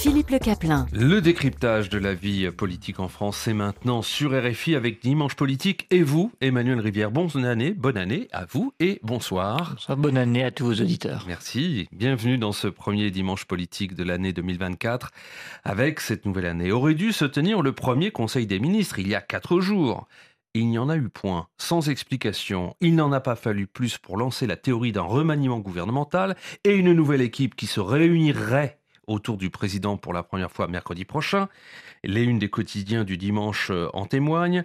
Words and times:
Philippe 0.00 0.30
Le 0.30 0.38
Caplin. 0.38 0.86
Le 0.92 1.20
décryptage 1.20 1.88
de 1.88 1.98
la 1.98 2.14
vie 2.14 2.48
politique 2.52 3.00
en 3.00 3.08
France, 3.08 3.36
c'est 3.36 3.52
maintenant 3.52 4.00
sur 4.00 4.30
RFI 4.30 4.76
avec 4.76 5.02
Dimanche 5.02 5.34
Politique 5.34 5.88
et 5.90 6.04
vous, 6.04 6.30
Emmanuel 6.40 6.78
Rivière. 6.78 7.10
Bonne 7.10 7.44
année, 7.44 7.72
bonne 7.72 7.96
année 7.96 8.28
à 8.30 8.44
vous 8.44 8.72
et 8.78 9.00
bonsoir. 9.02 9.72
bonsoir 9.72 9.96
bonne 9.96 10.16
année 10.16 10.44
à 10.44 10.52
tous 10.52 10.66
vos 10.66 10.74
auditeurs. 10.74 11.24
Merci. 11.26 11.88
Bienvenue 11.90 12.38
dans 12.38 12.52
ce 12.52 12.68
premier 12.68 13.10
Dimanche 13.10 13.44
Politique 13.44 13.96
de 13.96 14.04
l'année 14.04 14.32
2024. 14.32 15.10
Avec 15.64 15.98
cette 15.98 16.26
nouvelle 16.26 16.46
année, 16.46 16.70
aurait 16.70 16.94
dû 16.94 17.12
se 17.12 17.24
tenir 17.24 17.60
le 17.60 17.72
premier 17.72 18.12
Conseil 18.12 18.46
des 18.46 18.60
ministres 18.60 19.00
il 19.00 19.08
y 19.08 19.16
a 19.16 19.20
quatre 19.20 19.58
jours. 19.58 20.06
Il 20.54 20.68
n'y 20.68 20.78
en 20.78 20.88
a 20.88 20.96
eu 20.96 21.08
point, 21.08 21.48
sans 21.58 21.88
explication. 21.88 22.76
Il 22.80 22.94
n'en 22.94 23.10
a 23.10 23.20
pas 23.20 23.36
fallu 23.36 23.66
plus 23.66 23.98
pour 23.98 24.16
lancer 24.16 24.46
la 24.46 24.56
théorie 24.56 24.92
d'un 24.92 25.02
remaniement 25.02 25.58
gouvernemental 25.58 26.36
et 26.62 26.74
une 26.74 26.92
nouvelle 26.92 27.20
équipe 27.20 27.56
qui 27.56 27.66
se 27.66 27.80
réunirait 27.80 28.77
autour 29.08 29.36
du 29.36 29.50
président 29.50 29.96
pour 29.96 30.12
la 30.12 30.22
première 30.22 30.52
fois 30.52 30.68
mercredi 30.68 31.04
prochain. 31.04 31.48
Les 32.04 32.22
unes 32.22 32.38
des 32.38 32.48
quotidiens 32.48 33.02
du 33.02 33.16
dimanche 33.16 33.70
euh, 33.70 33.88
en 33.92 34.06
témoignent. 34.06 34.64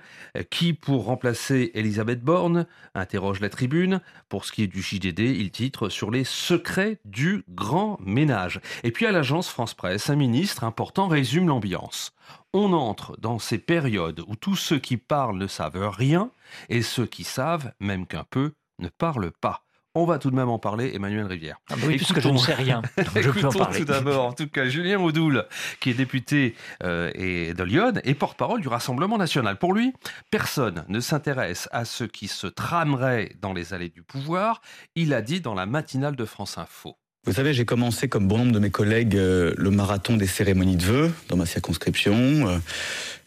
Qui 0.52 0.74
pour 0.74 1.06
remplacer 1.06 1.72
Elisabeth 1.74 2.22
Borne? 2.22 2.68
interroge 2.94 3.40
la 3.40 3.50
tribune. 3.50 4.02
Pour 4.30 4.46
ce 4.46 4.52
qui 4.52 4.64
est 4.64 4.68
du 4.68 4.82
JDD, 4.82 5.20
il 5.20 5.52
titre 5.52 5.90
sur 5.90 6.12
les 6.12 6.24
secrets 6.24 7.00
du 7.06 7.44
grand 7.50 8.00
ménage. 8.02 8.62
Et 8.84 8.92
puis 8.92 9.06
à 9.06 9.12
l'agence 9.12 9.50
France 9.50 9.74
Presse, 9.74 10.10
un 10.10 10.16
ministre 10.16 10.64
important 10.64 11.08
résume 11.08 11.48
l'ambiance. 11.48 12.14
On 12.54 12.74
entre 12.74 13.18
dans 13.20 13.40
ces 13.40 13.58
périodes 13.58 14.22
où 14.28 14.36
tous 14.36 14.56
ceux 14.56 14.80
qui 14.80 14.98
parlent 14.98 15.38
ne 15.38 15.48
savent 15.48 15.90
rien 15.90 16.30
et 16.70 16.82
ceux 16.84 17.08
qui 17.08 17.24
savent, 17.24 17.72
même 17.80 18.06
qu'un 18.06 18.26
peu, 18.30 18.54
ne 18.80 18.90
parlent 18.90 19.32
pas. 19.32 19.63
On 19.96 20.06
va 20.06 20.18
tout 20.18 20.32
de 20.32 20.36
même 20.36 20.50
en 20.50 20.58
parler, 20.58 20.92
Emmanuel 20.96 21.28
Rivière. 21.28 21.58
Ah 21.70 21.76
bah 21.76 21.84
oui, 21.86 21.98
puisque 21.98 22.20
je 22.20 22.28
ne 22.28 22.38
sais 22.38 22.56
rien. 22.56 22.82
je 23.16 23.30
peux 23.30 23.46
en 23.46 23.52
parler. 23.52 23.78
tout 23.78 23.86
d'abord, 23.86 24.26
en 24.26 24.34
tout 24.34 24.48
cas, 24.48 24.68
Julien 24.68 25.00
Audoul, 25.00 25.46
qui 25.80 25.92
est 25.92 25.94
député 25.94 26.56
euh, 26.82 27.12
et 27.14 27.54
de 27.54 27.64
Lyon 27.64 27.94
et 28.04 28.16
porte-parole 28.16 28.60
du 28.60 28.68
Rassemblement 28.68 29.20
national. 29.20 29.60
Pour 29.60 29.72
lui, 29.72 29.94
personne 30.32 30.84
ne 30.88 31.00
s'intéresse 31.00 31.70
à 31.72 31.86
ce 31.86 32.06
qui 32.06 32.28
se 32.28 32.48
tramerait 32.48 33.34
dans 33.40 33.54
les 33.54 33.76
allées 33.76 33.90
du 33.90 34.02
pouvoir. 34.02 34.62
Il 34.96 35.14
a 35.14 35.22
dit 35.22 35.42
dans 35.42 35.54
la 35.54 35.68
matinale 35.68 36.16
de 36.16 36.26
France 36.26 36.58
Info. 36.58 36.98
Vous 37.26 37.34
savez, 37.34 37.54
j'ai 37.54 37.66
commencé, 37.66 38.10
comme 38.10 38.28
bon 38.28 38.40
nombre 38.40 38.52
de 38.52 38.60
mes 38.60 38.72
collègues, 38.72 39.16
euh, 39.16 39.54
le 39.58 39.70
marathon 39.70 40.18
des 40.18 40.28
cérémonies 40.28 40.76
de 40.76 40.86
vœux 40.86 41.12
dans 41.30 41.38
ma 41.38 41.46
circonscription. 41.46 42.16
Euh, 42.16 42.58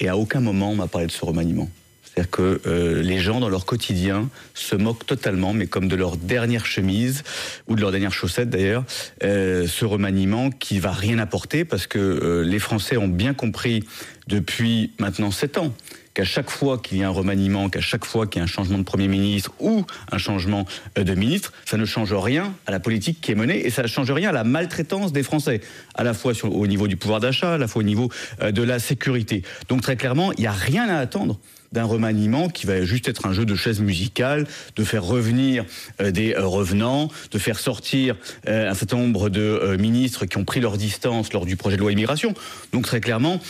et 0.01 0.09
à 0.09 0.17
aucun 0.17 0.41
moment 0.41 0.73
on 0.73 0.77
m'a 0.77 0.89
parlé 0.89 1.07
de 1.07 1.13
ce 1.13 1.25
remaniement. 1.25 1.71
C'est-à-dire 2.17 2.31
que 2.31 2.61
euh, 2.67 3.03
les 3.03 3.19
gens, 3.19 3.41
dans 3.41 3.51
leur 3.51 3.67
quotidien, 3.67 4.31
se 4.55 4.75
moquent 4.75 5.05
totalement, 5.05 5.53
mais 5.53 5.67
comme 5.67 5.87
de 5.87 5.97
leur 5.97 6.17
dernière 6.17 6.65
chemise, 6.65 7.23
ou 7.69 7.77
de 7.77 7.83
leur 7.83 7.91
dernière 7.91 8.13
chaussette 8.13 8.49
d'ailleurs, 8.49 8.85
euh, 9.23 9.67
ce 9.67 9.85
remaniement 9.85 10.49
qui 10.49 10.79
va 10.79 10.93
rien 10.93 11.19
apporter, 11.19 11.67
parce 11.67 11.87
que 11.87 11.99
euh, 11.99 12.43
les 12.43 12.59
Français 12.59 12.97
ont 12.97 13.09
bien 13.09 13.35
compris 13.35 13.85
depuis 14.29 14.93
maintenant 14.99 15.31
sept 15.31 15.59
ans 15.59 15.75
qu'à 16.15 16.25
chaque 16.25 16.49
fois 16.49 16.79
qu'il 16.79 16.97
y 16.97 17.03
a 17.03 17.09
un 17.09 17.11
remaniement, 17.11 17.69
qu'à 17.69 17.83
chaque 17.83 18.07
fois 18.07 18.27
qu'il 18.27 18.39
y 18.39 18.41
a 18.41 18.45
un 18.45 18.47
changement 18.47 18.79
de 18.79 18.85
Premier 18.85 19.09
ministre 19.09 19.53
ou 19.61 19.85
un 20.11 20.17
changement 20.17 20.65
de 20.97 21.15
ministre, 21.15 21.53
ça 21.67 21.77
ne 21.77 21.85
change 21.85 22.15
rien 22.15 22.55
à 22.67 22.71
la 22.71 22.81
politique 22.81 23.21
qui 23.21 23.33
est 23.33 23.35
menée 23.35 23.67
et 23.67 23.69
ça 23.69 23.83
ne 23.83 23.89
change 23.89 24.11
rien 24.11 24.31
à 24.31 24.33
la 24.33 24.43
maltraitance 24.43 25.13
des 25.13 25.23
Français, 25.23 25.61
à 25.95 26.03
la 26.03 26.15
fois 26.15 26.33
au 26.45 26.67
niveau 26.67 26.89
du 26.89 26.97
pouvoir 26.97 27.21
d'achat, 27.21 27.53
à 27.53 27.59
la 27.59 27.69
fois 27.69 27.81
au 27.81 27.85
niveau 27.85 28.09
de 28.41 28.63
la 28.63 28.79
sécurité. 28.79 29.43
Donc 29.69 29.83
très 29.83 29.97
clairement, 29.97 30.33
il 30.33 30.41
n'y 30.41 30.47
a 30.47 30.53
rien 30.53 30.89
à 30.89 30.97
attendre 30.97 31.39
d'un 31.73 31.85
remaniement 31.85 32.49
qui 32.49 32.67
va 32.67 32.85
juste 32.85 33.09
être 33.09 33.27
un 33.27 33.33
jeu 33.33 33.45
de 33.45 33.55
chaises 33.55 33.81
musicales, 33.81 34.47
de 34.77 34.85
faire 34.85 35.05
revenir 35.05 35.65
euh, 36.01 36.11
des 36.11 36.35
euh, 36.35 36.47
revenants, 36.47 37.09
de 37.31 37.39
faire 37.39 37.59
sortir 37.59 38.17
euh, 38.49 38.71
un 38.71 38.75
certain 38.75 38.99
nombre 38.99 39.29
de 39.29 39.77
ministres 39.79 40.27
qui 40.27 40.39
ont 40.39 40.45
pris 40.45 40.61
leur 40.61 40.77
distance 40.77 41.33
lors 41.33 41.47
du 41.47 41.57
projet 41.57 41.77
de 41.77 41.83
loi 41.83 41.93
immigration. 41.93 42.35
Donc 42.73 42.87
très 42.87 43.01
clairement, 43.01 43.41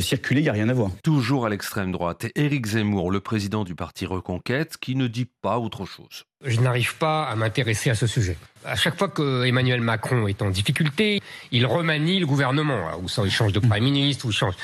circuler, 0.00 0.40
il 0.40 0.44
n'y 0.44 0.48
a 0.48 0.52
rien 0.52 0.68
à 0.68 0.72
voir. 0.72 0.90
Toujours 1.02 1.46
à 1.46 1.48
l'extrême 1.48 1.92
droite, 1.92 2.26
Éric 2.34 2.66
Zemmour, 2.66 3.10
le 3.10 3.20
président 3.20 3.64
du 3.64 3.74
parti 3.74 4.06
Reconquête, 4.06 4.76
qui 4.78 4.94
ne 4.96 5.06
dit 5.06 5.26
pas 5.42 5.58
autre 5.58 5.84
chose. 5.84 6.24
Je 6.44 6.60
n'arrive 6.60 6.96
pas 6.96 7.24
à 7.24 7.36
m'intéresser 7.36 7.90
à 7.90 7.94
ce 7.94 8.06
sujet. 8.06 8.36
À 8.64 8.76
chaque 8.76 8.98
fois 8.98 9.08
que 9.08 9.44
Emmanuel 9.44 9.80
Macron 9.80 10.26
est 10.26 10.42
en 10.42 10.50
difficulté, 10.50 11.20
il 11.52 11.66
remanie 11.66 12.18
le 12.18 12.26
gouvernement, 12.26 12.90
ou 13.02 13.08
ça, 13.08 13.22
il 13.24 13.30
change 13.30 13.52
de 13.52 13.60
Premier 13.60 13.80
ministre, 13.80 14.26
ou 14.26 14.30
il 14.30 14.34
change. 14.34 14.54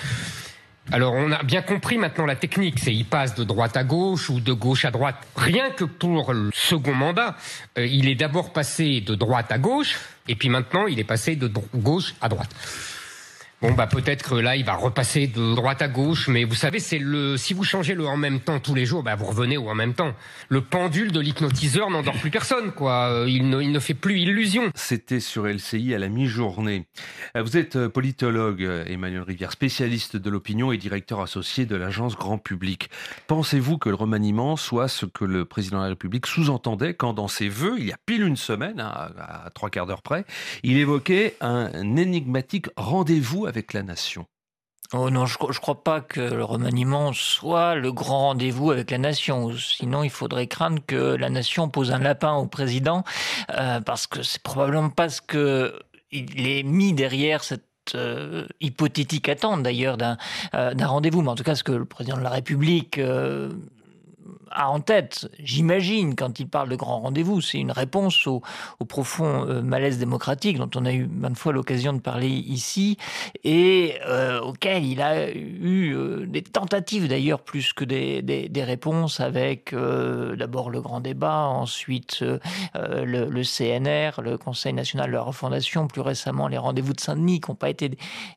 Alors 0.92 1.14
on 1.14 1.32
a 1.32 1.42
bien 1.42 1.62
compris 1.62 1.98
maintenant 1.98 2.26
la 2.26 2.36
technique, 2.36 2.78
c'est 2.78 2.94
il 2.94 3.04
passe 3.04 3.34
de 3.34 3.42
droite 3.42 3.76
à 3.76 3.82
gauche 3.82 4.30
ou 4.30 4.38
de 4.38 4.52
gauche 4.52 4.84
à 4.84 4.92
droite. 4.92 5.16
Rien 5.34 5.70
que 5.70 5.84
pour 5.84 6.32
le 6.32 6.50
second 6.54 6.94
mandat, 6.94 7.34
euh, 7.76 7.86
il 7.86 8.08
est 8.08 8.14
d'abord 8.14 8.52
passé 8.52 9.00
de 9.00 9.16
droite 9.16 9.50
à 9.50 9.58
gauche 9.58 9.98
et 10.28 10.36
puis 10.36 10.48
maintenant 10.48 10.86
il 10.86 11.00
est 11.00 11.04
passé 11.04 11.34
de 11.34 11.50
gauche 11.74 12.14
à 12.20 12.28
droite. 12.28 12.50
Bon 13.62 13.72
bah 13.72 13.86
peut-être 13.86 14.28
que 14.28 14.34
là 14.34 14.54
il 14.54 14.66
va 14.66 14.74
repasser 14.74 15.28
de 15.28 15.54
droite 15.54 15.80
à 15.80 15.88
gauche, 15.88 16.28
mais 16.28 16.44
vous 16.44 16.54
savez 16.54 16.78
c'est 16.78 16.98
le 16.98 17.38
si 17.38 17.54
vous 17.54 17.64
changez 17.64 17.94
le 17.94 18.06
en 18.06 18.18
même 18.18 18.40
temps 18.40 18.60
tous 18.60 18.74
les 18.74 18.84
jours, 18.84 19.02
bah 19.02 19.14
vous 19.14 19.24
revenez 19.24 19.56
au 19.56 19.70
en 19.70 19.74
même 19.74 19.94
temps. 19.94 20.12
Le 20.50 20.60
pendule 20.60 21.10
de 21.10 21.20
l'hypnotiseur 21.20 21.88
n'endort 21.88 22.18
plus 22.18 22.30
personne 22.30 22.72
quoi. 22.72 23.08
Euh, 23.08 23.30
il 23.30 23.48
ne, 23.48 23.62
il 23.62 23.72
ne 23.72 23.80
fait 23.80 23.94
plus 23.94 24.20
illusion. 24.20 24.70
C'était 24.74 25.20
sur 25.20 25.46
LCI 25.46 25.94
à 25.94 25.98
la 25.98 26.10
mi-journée. 26.10 26.84
Euh, 27.34 27.42
vous 27.42 27.56
êtes 27.56 27.76
euh, 27.76 27.88
politologue 27.88 28.60
Emmanuel 28.88 29.22
Rivière, 29.22 29.52
spécialiste 29.52 30.18
de 30.18 30.28
l'opinion 30.28 30.70
et 30.70 30.76
directeur 30.76 31.22
associé 31.22 31.64
de 31.64 31.76
l'agence 31.76 32.14
Grand 32.14 32.36
Public. 32.36 32.90
Pensez-vous 33.26 33.78
que 33.78 33.88
le 33.88 33.94
remaniement 33.94 34.56
soit 34.56 34.88
ce 34.88 35.06
que 35.06 35.24
le 35.24 35.46
président 35.46 35.78
de 35.78 35.84
la 35.84 35.88
République 35.88 36.26
sous-entendait 36.26 36.92
quand 36.92 37.14
dans 37.14 37.28
ses 37.28 37.48
vœux, 37.48 37.76
il 37.78 37.86
y 37.86 37.92
a 37.92 37.96
pile 38.04 38.22
une 38.22 38.36
semaine, 38.36 38.80
hein, 38.80 39.08
à 39.18 39.48
trois 39.54 39.70
quarts 39.70 39.86
d'heure 39.86 40.02
près, 40.02 40.26
il 40.62 40.76
évoquait 40.76 41.36
un 41.40 41.96
énigmatique 41.96 42.66
rendez-vous 42.76 43.45
avec 43.46 43.72
la 43.72 43.82
nation? 43.82 44.26
Oh 44.92 45.10
non, 45.10 45.26
je 45.26 45.36
ne 45.40 45.52
crois 45.54 45.82
pas 45.82 46.00
que 46.00 46.20
le 46.20 46.44
remaniement 46.44 47.12
soit 47.12 47.74
le 47.74 47.92
grand 47.92 48.20
rendez-vous 48.20 48.70
avec 48.70 48.90
la 48.92 48.98
nation. 48.98 49.52
Sinon, 49.56 50.04
il 50.04 50.10
faudrait 50.10 50.46
craindre 50.46 50.80
que 50.86 51.16
la 51.16 51.28
nation 51.28 51.68
pose 51.68 51.90
un 51.90 51.98
lapin 51.98 52.34
au 52.34 52.46
président, 52.46 53.02
euh, 53.50 53.80
parce 53.80 54.06
que 54.06 54.22
c'est 54.22 54.42
probablement 54.42 54.90
parce 54.90 55.20
que 55.20 55.76
il 56.12 56.46
est 56.46 56.62
mis 56.62 56.92
derrière 56.92 57.42
cette 57.42 57.64
euh, 57.96 58.46
hypothétique 58.60 59.28
attente 59.28 59.62
d'ailleurs 59.64 59.96
d'un 59.96 60.16
euh, 60.54 60.72
rendez-vous, 60.78 61.22
mais 61.22 61.30
en 61.30 61.34
tout 61.34 61.42
cas 61.42 61.56
ce 61.56 61.64
que 61.64 61.72
le 61.72 61.84
président 61.84 62.16
de 62.16 62.22
la 62.22 62.30
République 62.30 63.00
en 64.64 64.80
tête, 64.80 65.28
j'imagine, 65.38 66.14
quand 66.14 66.40
il 66.40 66.48
parle 66.48 66.70
de 66.70 66.76
grand 66.76 67.00
rendez-vous, 67.00 67.40
c'est 67.40 67.58
une 67.58 67.72
réponse 67.72 68.26
au, 68.26 68.42
profond 68.88 69.46
euh, 69.46 69.62
malaise 69.62 69.98
démocratique 69.98 70.58
dont 70.58 70.70
on 70.76 70.86
a 70.86 70.92
eu 70.92 71.06
maintes 71.06 71.36
fois 71.36 71.52
l'occasion 71.52 71.92
de 71.92 72.00
parler 72.00 72.28
ici 72.28 72.96
et 73.44 73.96
euh, 74.06 74.40
auquel 74.40 74.84
il 74.84 75.02
a 75.02 75.30
eu 75.30 75.94
euh, 75.94 76.26
des 76.26 76.42
tentatives 76.42 77.08
d'ailleurs 77.08 77.40
plus 77.40 77.72
que 77.72 77.84
des, 77.84 78.22
des, 78.22 78.64
réponses 78.64 79.20
avec 79.20 79.74
d'abord 79.74 80.70
le 80.70 80.80
grand 80.80 81.00
débat, 81.00 81.46
ensuite 81.46 82.24
le, 82.74 83.42
CNR, 83.42 84.22
le 84.22 84.38
Conseil 84.38 84.72
national 84.72 85.08
de 85.08 85.12
la 85.12 85.22
refondation, 85.22 85.86
plus 85.86 86.00
récemment 86.00 86.48
les 86.48 86.58
rendez-vous 86.58 86.94
de 86.94 87.00
Saint-Denis 87.00 87.40
qui 87.40 87.50
n'ont 87.50 87.54
pas 87.54 87.70
été 87.70 87.90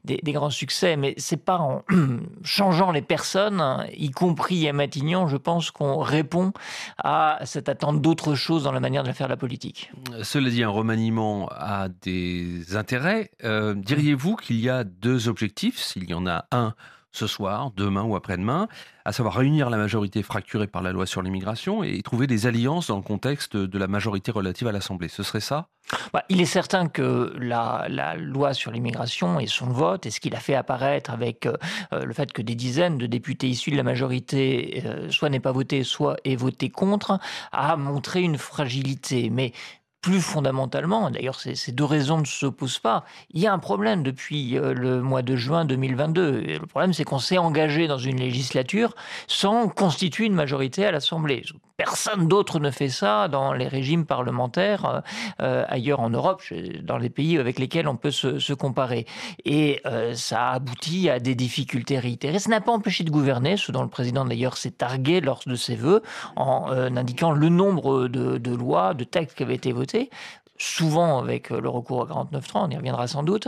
des, 0.03 0.19
des, 0.21 0.31
grands 0.31 0.49
succès, 0.49 0.97
mais 0.97 1.13
c'est 1.17 1.43
pas 1.43 1.57
en 1.57 1.83
changeant 2.43 2.91
les 2.91 3.01
personnes, 3.01 3.87
y 3.97 4.11
compris 4.11 4.67
à 4.67 4.73
Matignon, 4.73 5.27
je 5.27 5.37
pense 5.37 5.71
qu'on 5.71 6.03
répond 6.09 6.51
à 6.97 7.39
cette 7.45 7.69
attente 7.69 8.01
d'autre 8.01 8.35
chose 8.35 8.63
dans 8.63 8.71
la 8.71 8.79
manière 8.79 9.03
de 9.03 9.11
faire 9.11 9.27
la 9.27 9.37
politique. 9.37 9.91
Cela 10.23 10.49
dit, 10.49 10.63
un 10.63 10.69
remaniement 10.69 11.47
a 11.51 11.87
des 12.01 12.75
intérêts. 12.75 13.31
Euh, 13.43 13.73
diriez-vous 13.75 14.35
qu'il 14.35 14.59
y 14.59 14.69
a 14.69 14.83
deux 14.83 15.27
objectifs, 15.27 15.79
s'il 15.79 16.09
y 16.09 16.13
en 16.13 16.27
a 16.27 16.45
un 16.51 16.73
ce 17.11 17.27
soir, 17.27 17.71
demain 17.75 18.03
ou 18.03 18.15
après-demain, 18.15 18.67
à 19.05 19.11
savoir 19.11 19.35
réunir 19.35 19.69
la 19.69 19.77
majorité 19.77 20.21
fracturée 20.21 20.67
par 20.67 20.81
la 20.81 20.91
loi 20.91 21.05
sur 21.05 21.21
l'immigration 21.21 21.83
et 21.83 22.01
trouver 22.01 22.27
des 22.27 22.45
alliances 22.45 22.87
dans 22.87 22.97
le 22.97 23.01
contexte 23.01 23.57
de 23.57 23.77
la 23.79 23.87
majorité 23.87 24.31
relative 24.31 24.67
à 24.67 24.71
l'Assemblée. 24.71 25.07
Ce 25.07 25.23
serait 25.23 25.39
ça? 25.39 25.67
Bah, 26.13 26.23
Il 26.29 26.39
est 26.39 26.45
certain 26.45 26.87
que 26.87 27.33
la, 27.39 27.87
loi 28.17 28.53
sur 28.53 28.71
l'immigration 28.71 29.39
et 29.39 29.47
son 29.47 29.67
vote, 29.67 30.05
et 30.05 30.11
ce 30.11 30.19
qu'il 30.19 30.35
a 30.35 30.39
fait 30.39 30.53
apparaître 30.53 31.09
avec 31.09 31.47
euh, 31.47 31.55
le 31.91 32.13
fait 32.13 32.31
que 32.31 32.41
des 32.41 32.55
dizaines 32.55 32.97
de 32.97 33.07
députés 33.07 33.47
issus 33.47 33.71
de 33.71 33.77
la 33.77 33.83
majorité 33.83 34.83
euh, 34.85 35.09
soit 35.09 35.29
n'aient 35.29 35.39
pas 35.39 35.51
voté, 35.51 35.83
soit 35.83 36.17
aient 36.25 36.35
voté 36.35 36.69
contre, 36.69 37.19
a 37.51 37.75
montré 37.75 38.21
une 38.21 38.37
fragilité. 38.37 39.29
Mais 39.31 39.53
plus 40.01 40.21
fondamentalement, 40.21 41.11
d'ailleurs 41.11 41.39
ces 41.39 41.71
deux 41.71 41.83
raisons 41.83 42.19
ne 42.19 42.25
s'opposent 42.25 42.79
pas, 42.79 43.03
il 43.31 43.41
y 43.41 43.47
a 43.47 43.53
un 43.53 43.59
problème 43.59 44.01
depuis 44.01 44.57
euh, 44.57 44.73
le 44.73 45.01
mois 45.01 45.23
de 45.23 45.35
juin 45.35 45.65
2022. 45.65 46.41
le 46.41 46.65
problème 46.67 46.93
c'est 46.93 47.03
qu'on 47.03 47.19
s'est 47.19 47.37
engagé 47.37 47.87
dans 47.87 47.97
une 47.97 48.17
législature 48.17 48.95
sans 49.27 49.67
constituer 49.67 50.25
une 50.25 50.33
majorité 50.33 50.85
à 50.85 50.91
l'Assemblée. 50.91 51.43
Personne 51.75 52.27
d'autre 52.27 52.59
ne 52.59 52.71
fait 52.71 52.89
ça 52.89 53.29
dans 53.29 53.53
les 53.53 53.67
régimes 53.67 54.05
parlementaires 54.05 54.85
euh, 54.85 54.99
euh, 55.41 55.65
ailleurs 55.69 56.01
en 56.01 56.09
Europe, 56.09 56.43
dans 56.81 56.97
les 56.97 57.09
pays 57.09 57.37
avec 57.37 57.57
lesquels 57.57 57.87
on 57.87 57.95
peut 57.95 58.11
se, 58.11 58.53
comparer. 58.53 59.05
Et 59.45 59.81
ça 60.13 60.49
a 60.49 60.53
abouti 60.55 61.09
à 61.09 61.19
des 61.19 61.35
difficultés 61.35 61.99
réitérées. 61.99 62.39
Ça 62.39 62.49
n'a 62.49 62.59
pas 62.61 62.71
empêché 62.71 63.03
de 63.03 63.09
gouverner, 63.09 63.55
ce 63.57 63.71
dont 63.71 63.83
le 63.83 63.89
président 63.89 64.25
d'ailleurs 64.25 64.57
s'est 64.57 64.71
targué 64.71 65.21
lors 65.21 65.41
de 65.45 65.55
ses 65.55 65.75
vœux, 65.75 66.01
en 66.35 66.69
indiquant 66.71 67.31
le 67.31 67.47
nombre 67.47 68.07
de 68.07 68.55
lois, 68.55 68.93
de 68.93 69.03
textes 69.03 69.37
qui 69.37 69.43
avaient 69.43 69.55
été 69.55 69.71
votés 69.71 69.88
uncertainty 69.93 70.11
souvent 70.59 71.19
avec 71.19 71.51
euh, 71.51 71.59
le 71.59 71.69
recours 71.69 72.01
à 72.03 72.05
49.3, 72.05 72.41
on 72.55 72.69
y 72.69 72.75
reviendra 72.75 73.07
sans 73.07 73.23
doute. 73.23 73.47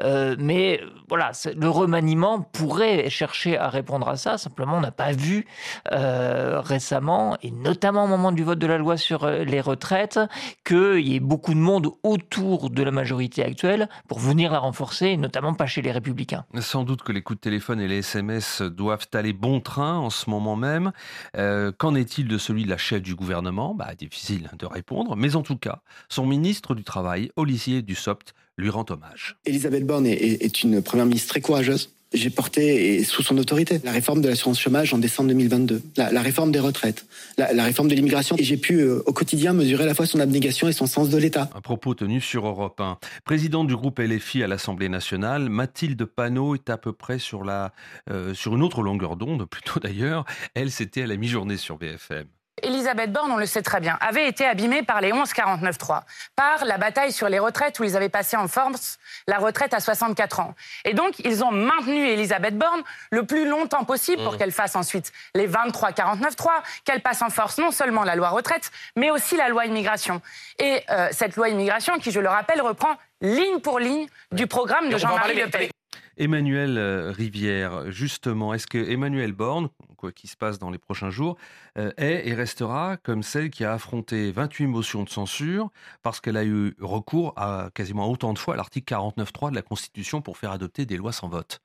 Euh, 0.00 0.36
mais 0.38 0.80
voilà, 1.08 1.32
le 1.54 1.68
remaniement 1.68 2.40
pourrait 2.40 3.10
chercher 3.10 3.58
à 3.58 3.68
répondre 3.68 4.08
à 4.08 4.16
ça. 4.16 4.38
Simplement, 4.38 4.78
on 4.78 4.80
n'a 4.80 4.92
pas 4.92 5.12
vu 5.12 5.46
euh, 5.90 6.60
récemment, 6.60 7.36
et 7.42 7.50
notamment 7.50 8.04
au 8.04 8.06
moment 8.06 8.32
du 8.32 8.44
vote 8.44 8.58
de 8.58 8.66
la 8.66 8.78
loi 8.78 8.96
sur 8.96 9.26
les 9.26 9.60
retraites, 9.60 10.20
qu'il 10.64 11.00
y 11.00 11.16
ait 11.16 11.20
beaucoup 11.20 11.54
de 11.54 11.58
monde 11.58 11.88
autour 12.02 12.70
de 12.70 12.82
la 12.82 12.92
majorité 12.92 13.44
actuelle 13.44 13.88
pour 14.08 14.20
venir 14.20 14.52
la 14.52 14.60
renforcer, 14.60 15.08
et 15.08 15.16
notamment 15.16 15.54
pas 15.54 15.66
chez 15.66 15.82
les 15.82 15.90
républicains. 15.92 16.44
Sans 16.60 16.84
doute 16.84 17.02
que 17.02 17.12
les 17.12 17.22
coups 17.22 17.38
de 17.38 17.42
téléphone 17.42 17.80
et 17.80 17.88
les 17.88 17.98
SMS 17.98 18.62
doivent 18.62 19.08
aller 19.14 19.32
bon 19.32 19.60
train 19.60 19.98
en 19.98 20.10
ce 20.10 20.30
moment 20.30 20.56
même. 20.56 20.92
Qu'en 21.34 21.94
est-il 21.94 22.28
de 22.28 22.38
celui 22.38 22.64
de 22.64 22.70
la 22.70 22.76
chef 22.76 23.02
du 23.02 23.14
gouvernement? 23.14 23.74
Bah, 23.74 23.94
Difficile 23.98 24.50
de 24.58 24.66
répondre, 24.66 25.16
mais 25.16 25.36
en 25.36 25.42
tout 25.42 25.56
cas, 25.56 25.80
son 26.08 26.26
ministre 26.26 26.51
du 26.74 26.84
Travail, 26.84 27.30
Olivier 27.36 27.82
Dussopt, 27.82 28.34
lui 28.58 28.70
rend 28.70 28.84
hommage. 28.90 29.36
Elisabeth 29.46 29.86
Borne 29.86 30.06
est, 30.06 30.62
une 30.62 30.82
première 30.82 31.06
ministre 31.06 31.30
très 31.30 31.40
courageuse. 31.40 31.90
J'ai 32.12 32.28
porté, 32.28 33.02
sous 33.04 33.22
son 33.22 33.38
autorité, 33.38 33.80
la 33.84 33.90
réforme 33.90 34.20
de 34.20 34.28
l'assurance 34.28 34.60
chômage 34.60 34.92
en 34.92 34.98
décembre 34.98 35.30
2022, 35.30 35.80
la, 35.96 36.20
réforme 36.20 36.52
des 36.52 36.58
retraites, 36.58 37.06
la, 37.38 37.64
réforme 37.64 37.88
de 37.88 37.94
l'immigration. 37.94 38.36
Et 38.36 38.44
j'ai 38.44 38.58
pu, 38.58 38.80
euh, 38.80 39.02
au 39.06 39.14
quotidien, 39.14 39.54
mesurer 39.54 39.84
à 39.84 39.86
la 39.86 39.94
fois 39.94 40.04
son 40.04 40.20
abnégation 40.20 40.68
et 40.68 40.72
son 40.72 40.84
sens 40.84 41.08
de 41.08 41.16
l'État. 41.16 41.48
Un 41.54 41.62
propos 41.62 41.94
tenu 41.94 42.20
sur 42.20 42.46
Europe 42.46 42.78
1. 42.78 42.98
Présidente 43.24 43.66
du 43.66 43.76
groupe 43.76 43.98
LFI 43.98 44.42
à 44.42 44.46
l'Assemblée 44.46 44.90
nationale, 44.90 45.48
Mathilde 45.48 46.04
Panot 46.04 46.54
est 46.54 46.68
à 46.68 46.76
peu 46.76 46.92
près 46.92 47.18
sur, 47.18 47.44
la, 47.44 47.72
euh, 48.10 48.34
sur 48.34 48.54
une 48.54 48.62
autre 48.62 48.82
longueur 48.82 49.16
d'onde, 49.16 49.46
plutôt 49.50 49.80
d'ailleurs. 49.80 50.26
Elle, 50.52 50.70
c'était 50.70 51.02
à 51.02 51.06
la 51.06 51.16
mi-journée 51.16 51.56
sur 51.56 51.78
BFM. 51.78 52.26
Elisabeth 52.60 53.10
Borne, 53.10 53.32
on 53.32 53.38
le 53.38 53.46
sait 53.46 53.62
très 53.62 53.80
bien, 53.80 53.96
avait 54.00 54.28
été 54.28 54.44
abîmée 54.44 54.82
par 54.82 55.00
les 55.00 55.10
11-49-3, 55.10 56.02
par 56.36 56.64
la 56.66 56.76
bataille 56.76 57.10
sur 57.10 57.30
les 57.30 57.38
retraites 57.38 57.80
où 57.80 57.84
ils 57.84 57.96
avaient 57.96 58.10
passé 58.10 58.36
en 58.36 58.46
force 58.46 58.98
la 59.26 59.38
retraite 59.38 59.72
à 59.72 59.80
64 59.80 60.40
ans. 60.40 60.54
Et 60.84 60.92
donc, 60.92 61.18
ils 61.20 61.42
ont 61.42 61.50
maintenu 61.50 62.06
Elisabeth 62.06 62.58
Borne 62.58 62.82
le 63.10 63.24
plus 63.24 63.48
longtemps 63.48 63.84
possible 63.84 64.22
pour 64.22 64.34
mmh. 64.34 64.36
qu'elle 64.36 64.52
fasse 64.52 64.76
ensuite 64.76 65.12
les 65.34 65.48
23-49-3, 65.48 66.50
qu'elle 66.84 67.00
passe 67.00 67.22
en 67.22 67.30
force 67.30 67.56
non 67.56 67.70
seulement 67.70 68.04
la 68.04 68.16
loi 68.16 68.28
retraite, 68.28 68.70
mais 68.96 69.10
aussi 69.10 69.36
la 69.36 69.48
loi 69.48 69.64
immigration. 69.64 70.20
Et 70.58 70.82
euh, 70.90 71.08
cette 71.10 71.36
loi 71.36 71.48
immigration, 71.48 71.98
qui, 71.98 72.10
je 72.10 72.20
le 72.20 72.28
rappelle, 72.28 72.60
reprend 72.60 72.96
ligne 73.22 73.60
pour 73.60 73.80
ligne 73.80 74.06
du 74.30 74.46
programme 74.46 74.90
de 74.90 74.98
Jean-Marie 74.98 75.40
Le 75.40 75.48
Pen. 75.48 75.68
Emmanuel 76.16 76.78
euh, 76.78 77.10
Rivière, 77.10 77.90
justement, 77.90 78.52
est-ce 78.54 78.66
que 78.66 78.78
Emmanuel 78.78 79.32
Borne, 79.32 79.68
quoi 79.96 80.12
qu'il 80.12 80.28
se 80.28 80.36
passe 80.36 80.58
dans 80.58 80.70
les 80.70 80.78
prochains 80.78 81.10
jours, 81.10 81.36
euh, 81.78 81.90
est 81.96 82.28
et 82.28 82.34
restera 82.34 82.96
comme 82.98 83.22
celle 83.22 83.50
qui 83.50 83.64
a 83.64 83.72
affronté 83.72 84.30
28 84.32 84.66
motions 84.66 85.04
de 85.04 85.08
censure 85.08 85.70
parce 86.02 86.20
qu'elle 86.20 86.36
a 86.36 86.44
eu 86.44 86.74
recours 86.80 87.32
à 87.36 87.70
quasiment 87.74 88.10
autant 88.10 88.32
de 88.32 88.38
fois 88.38 88.54
à 88.54 88.56
l'article 88.56 88.94
49.3 88.94 89.50
de 89.50 89.56
la 89.56 89.62
Constitution 89.62 90.20
pour 90.20 90.36
faire 90.36 90.50
adopter 90.50 90.86
des 90.86 90.96
lois 90.96 91.12
sans 91.12 91.28
vote? 91.28 91.60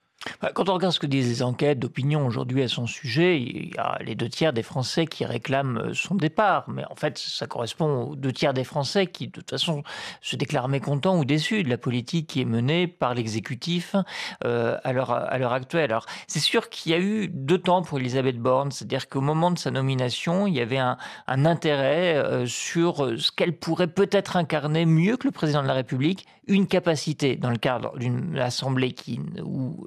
Quand 0.54 0.70
on 0.70 0.74
regarde 0.74 0.94
ce 0.94 1.00
que 1.00 1.06
disent 1.06 1.28
les 1.28 1.44
enquêtes 1.44 1.80
d'opinion 1.80 2.26
aujourd'hui 2.26 2.64
à 2.64 2.68
son 2.68 2.88
sujet, 2.88 3.40
il 3.40 3.76
y 3.76 3.78
a 3.78 3.98
les 4.02 4.16
deux 4.16 4.30
tiers 4.30 4.52
des 4.52 4.64
Français 4.64 5.06
qui 5.06 5.26
réclament 5.26 5.78
euh, 5.78 5.94
son 5.94 6.16
départ. 6.16 6.66
Mais 6.68 6.84
en 6.90 6.96
fait, 6.96 7.18
ça 7.18 7.46
correspond 7.48 8.04
aux 8.04 8.16
deux 8.16 8.32
tiers 8.32 8.54
des 8.54 8.64
Français 8.64 9.08
qui, 9.08 9.28
de 9.28 9.32
toute 9.32 9.50
façon, 9.50 9.84
se 10.22 10.36
déclarent 10.36 10.70
mécontents 10.70 11.18
ou 11.18 11.26
déçus 11.26 11.64
de 11.64 11.70
la 11.70 11.78
politique 11.78 12.28
qui 12.28 12.42
est 12.42 12.46
menée 12.46 12.88
par 12.88 13.14
l'exécutif 13.14 13.96
euh, 14.44 14.78
à 14.84 14.94
l'heure 14.94 15.54
actuelle. 15.54 15.92
Alors, 15.92 16.06
c'est 16.28 16.40
sûr 16.40 16.70
qu'il 16.70 16.92
y 16.92 16.96
a 16.96 17.00
eu 17.00 17.28
deux 17.28 17.60
temps 17.60 17.82
pour 17.82 18.00
Elisabeth 18.00 18.40
Borne. 18.40 18.72
C'est-à-dire 18.72 19.10
qu'au 19.10 19.22
moment 19.22 19.52
de 19.52 19.60
sa 19.60 19.72
nomination, 19.72 20.48
il 20.48 20.56
y 20.56 20.62
avait 20.62 20.78
un, 20.78 20.98
intérêt 21.28 22.18
euh, 22.18 22.46
sur 22.46 23.14
ce 23.18 23.32
qu'elle 23.32 23.56
pourrait 23.56 23.88
peut-être 23.88 24.36
incarner 24.36 24.86
mieux 24.86 25.18
que 25.18 25.28
le 25.28 25.32
président 25.32 25.62
de 25.62 25.68
la 25.68 25.74
République, 25.74 26.26
une 26.48 26.68
capacité 26.68 27.36
dans 27.36 27.50
le 27.50 27.58
cadre 27.58 27.98
d'une 27.98 28.38
assemblée 28.40 28.94
qui, 28.94 29.20
où 29.44 29.86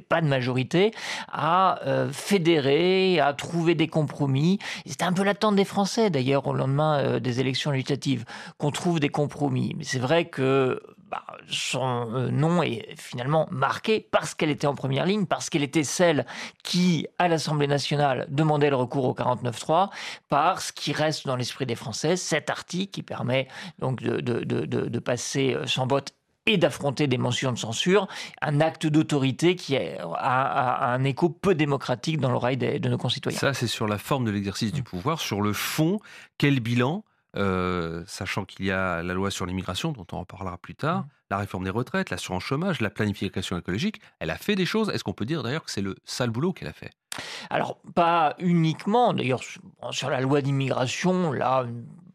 pas 0.00 0.20
de 0.20 0.26
majorité, 0.26 0.92
à 1.28 1.80
euh, 1.86 2.10
fédérer, 2.12 3.20
à 3.20 3.32
trouver 3.32 3.74
des 3.74 3.88
compromis. 3.88 4.58
C'était 4.86 5.04
un 5.04 5.12
peu 5.12 5.22
l'attente 5.22 5.56
des 5.56 5.64
Français, 5.64 6.10
d'ailleurs, 6.10 6.46
au 6.46 6.54
lendemain 6.54 6.98
euh, 6.98 7.20
des 7.20 7.40
élections 7.40 7.70
législatives, 7.70 8.24
qu'on 8.58 8.70
trouve 8.70 9.00
des 9.00 9.08
compromis. 9.08 9.74
Mais 9.76 9.84
c'est 9.84 9.98
vrai 9.98 10.26
que 10.26 10.82
bah, 11.10 11.24
son 11.48 12.14
euh, 12.14 12.30
nom 12.30 12.62
est 12.62 12.94
finalement 12.96 13.48
marqué 13.50 14.06
parce 14.10 14.34
qu'elle 14.34 14.50
était 14.50 14.66
en 14.66 14.74
première 14.74 15.06
ligne, 15.06 15.26
parce 15.26 15.50
qu'elle 15.50 15.64
était 15.64 15.84
celle 15.84 16.26
qui, 16.62 17.06
à 17.18 17.28
l'Assemblée 17.28 17.66
nationale, 17.66 18.26
demandait 18.30 18.70
le 18.70 18.76
recours 18.76 19.04
au 19.04 19.14
49.3, 19.14 19.90
parce 20.28 20.72
qu'il 20.72 20.94
reste 20.94 21.26
dans 21.26 21.36
l'esprit 21.36 21.66
des 21.66 21.74
Français 21.74 22.16
cet 22.16 22.50
article 22.50 22.90
qui 22.92 23.02
permet 23.02 23.48
donc 23.78 24.02
de, 24.02 24.20
de 24.20 24.98
passer 24.98 25.56
sans 25.66 25.86
vote 25.86 26.12
et 26.50 26.56
d'affronter 26.56 27.06
des 27.06 27.16
mentions 27.16 27.52
de 27.52 27.58
censure, 27.58 28.08
un 28.42 28.60
acte 28.60 28.86
d'autorité 28.86 29.54
qui 29.54 29.76
a, 29.76 30.92
un 30.92 31.04
écho 31.04 31.28
peu 31.28 31.54
démocratique 31.54 32.18
dans 32.18 32.30
l'oreille 32.30 32.56
de, 32.56 32.88
nos 32.88 32.98
concitoyens. 32.98 33.38
Ça, 33.38 33.54
c'est 33.54 33.68
sur 33.68 33.86
la 33.86 33.98
forme 33.98 34.24
de 34.24 34.32
l'exercice 34.32 34.72
du 34.72 34.82
pouvoir. 34.82 35.20
Sur 35.20 35.42
le 35.42 35.52
fond, 35.52 36.00
quel 36.38 36.58
bilan 36.60 37.04
euh, 37.36 38.02
sachant 38.08 38.44
qu'il 38.44 38.66
y 38.66 38.72
a 38.72 39.04
la 39.04 39.14
loi 39.14 39.30
sur 39.30 39.46
l'immigration, 39.46 39.92
dont 39.92 40.06
on 40.10 40.16
en 40.16 40.24
parlera 40.24 40.58
plus 40.58 40.74
tard, 40.74 41.02
mm. 41.02 41.08
la 41.30 41.38
réforme 41.38 41.62
des 41.62 41.70
retraites, 41.70 42.10
l'assurance 42.10 42.42
chômage, 42.42 42.80
la 42.80 42.90
planification 42.90 43.56
écologique, 43.56 44.00
elle 44.18 44.30
a 44.30 44.36
fait 44.36 44.56
des 44.56 44.66
choses. 44.66 44.88
Est-ce 44.90 45.04
qu'on 45.04 45.12
peut 45.12 45.26
dire 45.26 45.44
d'ailleurs 45.44 45.62
que 45.62 45.70
c'est 45.70 45.82
le 45.82 45.94
sale 46.04 46.30
boulot 46.30 46.52
qu'elle 46.52 46.66
a 46.66 46.72
fait? 46.72 46.90
Alors, 47.48 47.78
pas 47.94 48.34
uniquement. 48.38 49.12
D'ailleurs, 49.12 49.42
sur 49.92 50.10
la 50.10 50.20
loi 50.20 50.42
d'immigration, 50.42 51.30
là, 51.30 51.66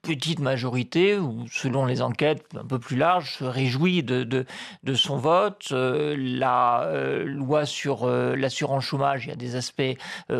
petite 0.05 0.39
majorité, 0.39 1.17
ou 1.17 1.45
selon 1.51 1.85
les 1.85 2.01
enquêtes 2.01 2.45
un 2.55 2.63
peu 2.63 2.79
plus 2.79 2.95
larges, 2.95 3.37
se 3.39 3.43
réjouit 3.43 4.03
de, 4.03 4.23
de, 4.23 4.93
son 4.93 5.17
vote. 5.17 5.69
Euh, 5.71 6.15
la 6.17 6.83
euh, 6.83 7.23
loi 7.25 7.65
sur 7.65 8.03
euh, 8.03 8.35
l'assurance 8.35 8.83
chômage, 8.83 9.25
il 9.25 9.29
y 9.29 9.33
a 9.33 9.35
des 9.35 9.55
aspects 9.55 9.81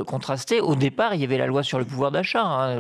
contrastés. 0.06 0.62
Au 0.62 0.76
départ, 0.76 1.16
il 1.16 1.22
y 1.22 1.24
avait 1.24 1.38
la 1.38 1.48
loi 1.48 1.64
sur 1.64 1.80
le 1.80 1.86
pouvoir 1.86 2.12
d'achat, 2.12 2.44
hein, 2.44 2.80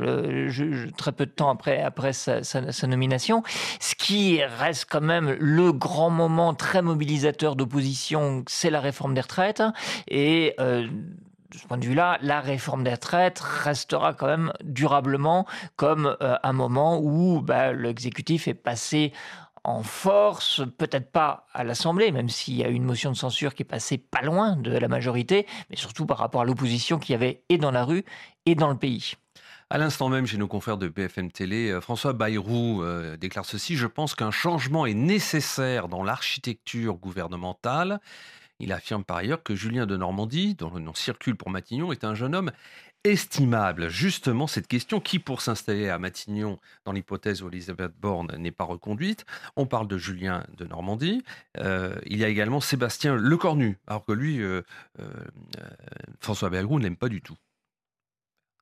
très 0.97 1.11
peu 1.11 1.25
de 1.25 1.31
temps 1.31 1.49
après, 1.49 1.81
après 1.81 2.13
sa, 2.13 2.43
sa, 2.43 2.87
nomination, 2.87 3.43
ce 3.79 3.95
qui 3.95 4.43
reste 4.43 4.85
quand 4.89 5.01
même 5.01 5.35
le 5.39 5.71
grand 5.71 6.09
moment 6.09 6.53
très 6.53 6.81
mobilisateur 6.81 7.55
d'opposition, 7.55 8.43
c'est 8.47 8.69
la 8.69 8.79
réforme 8.79 9.13
des 9.13 9.21
retraites. 9.21 9.63
Et 10.07 10.55
de 11.55 11.61
ce 11.61 11.67
point 11.67 11.77
de 11.77 11.85
vue-là, 11.85 12.17
la 12.21 12.41
réforme 12.41 12.83
des 12.83 12.91
retraites 12.91 13.39
restera 13.39 14.13
quand 14.13 14.27
même 14.27 14.51
durablement 14.63 15.45
comme 15.75 16.17
euh, 16.21 16.35
un 16.43 16.53
moment 16.53 16.99
où 17.01 17.41
bah, 17.41 17.71
l'exécutif 17.73 18.47
est 18.47 18.53
passé 18.53 19.13
en 19.63 19.81
force, 19.81 20.61
peut-être 20.77 21.11
pas 21.11 21.47
à 21.53 21.63
l'Assemblée, 21.63 22.11
même 22.11 22.29
s'il 22.29 22.55
y 22.55 22.63
a 22.63 22.67
une 22.67 22.83
motion 22.83 23.11
de 23.11 23.15
censure 23.15 23.55
qui 23.55 23.63
est 23.63 23.65
passée 23.65 23.97
pas 23.97 24.21
loin 24.21 24.55
de 24.57 24.77
la 24.77 24.87
majorité, 24.87 25.47
mais 25.69 25.75
surtout 25.75 26.05
par 26.05 26.19
rapport 26.19 26.41
à 26.41 26.45
l'opposition 26.45 26.99
qu'il 26.99 27.13
y 27.13 27.15
avait 27.15 27.41
et 27.49 27.57
dans 27.57 27.71
la 27.71 27.83
rue 27.83 28.03
et 28.45 28.53
dans 28.53 28.69
le 28.69 28.77
pays. 28.77 29.13
À 29.71 29.79
l'instant 29.79 30.09
même, 30.09 30.27
chez 30.27 30.37
nos 30.37 30.47
confrères 30.47 30.77
de 30.77 30.87
BFM 30.87 31.31
Télé, 31.31 31.71
euh, 31.71 31.81
François 31.81 32.13
Bayrou 32.13 32.83
euh, 32.83 33.17
déclare 33.17 33.45
ceci 33.45 33.75
Je 33.75 33.87
pense 33.87 34.13
qu'un 34.13 34.29
changement 34.29 34.85
est 34.85 34.93
nécessaire 34.93 35.87
dans 35.87 36.03
l'architecture 36.03 36.95
gouvernementale. 36.95 37.99
Il 38.59 38.71
affirme 38.71 39.03
par 39.03 39.17
ailleurs 39.17 39.43
que 39.43 39.55
Julien 39.55 39.85
de 39.85 39.97
Normandie, 39.97 40.55
dont 40.55 40.69
le 40.73 40.79
nom 40.79 40.93
circule 40.93 41.35
pour 41.35 41.49
Matignon, 41.49 41.91
est 41.91 42.03
un 42.03 42.15
jeune 42.15 42.35
homme 42.35 42.51
estimable. 43.03 43.89
Justement, 43.89 44.47
cette 44.47 44.67
question, 44.67 44.99
qui 44.99 45.19
pour 45.19 45.41
s'installer 45.41 45.89
à 45.89 45.99
Matignon, 45.99 46.59
dans 46.85 46.91
l'hypothèse 46.91 47.43
où 47.43 47.49
Elisabeth 47.49 47.93
Borne 47.99 48.35
n'est 48.37 48.51
pas 48.51 48.63
reconduite, 48.63 49.25
on 49.55 49.65
parle 49.67 49.87
de 49.87 49.97
Julien 49.97 50.43
de 50.57 50.65
Normandie. 50.65 51.23
Euh, 51.59 51.95
il 52.05 52.17
y 52.17 52.23
a 52.23 52.29
également 52.29 52.59
Sébastien 52.59 53.15
Lecornu, 53.15 53.77
alors 53.87 54.05
que 54.05 54.11
lui, 54.11 54.41
euh, 54.41 54.63
euh, 54.99 55.07
François 56.19 56.49
Bayrou 56.49 56.79
ne 56.79 56.83
l'aime 56.83 56.97
pas 56.97 57.09
du 57.09 57.21
tout. 57.21 57.37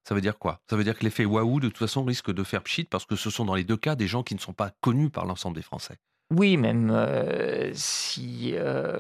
Ça 0.06 0.14
veut 0.14 0.22
dire 0.22 0.38
quoi? 0.38 0.62
Ça 0.70 0.76
veut 0.76 0.84
dire 0.84 0.98
que 0.98 1.06
l'effet 1.06 1.24
waouh, 1.24 1.62
de 1.62 1.70
toute 1.70 1.78
façon, 1.78 2.04
risque 2.04 2.32
de 2.32 2.44
faire 2.44 2.64
pchit 2.64 2.84
parce 2.84 3.06
que 3.06 3.16
ce 3.16 3.30
sont 3.30 3.46
dans 3.46 3.56
les 3.56 3.64
deux 3.64 3.78
cas 3.78 3.96
des 3.96 4.08
gens 4.08 4.24
qui 4.24 4.36
ne 4.36 4.40
sont 4.40 4.54
pas 4.54 4.72
connus 4.82 5.10
par 5.10 5.26
l'ensemble 5.26 5.56
des 5.56 5.62
Français. 5.62 5.98
Oui, 6.36 6.58
même 6.58 6.90
euh, 6.94 7.70
si 7.74 8.54
euh, 8.56 9.00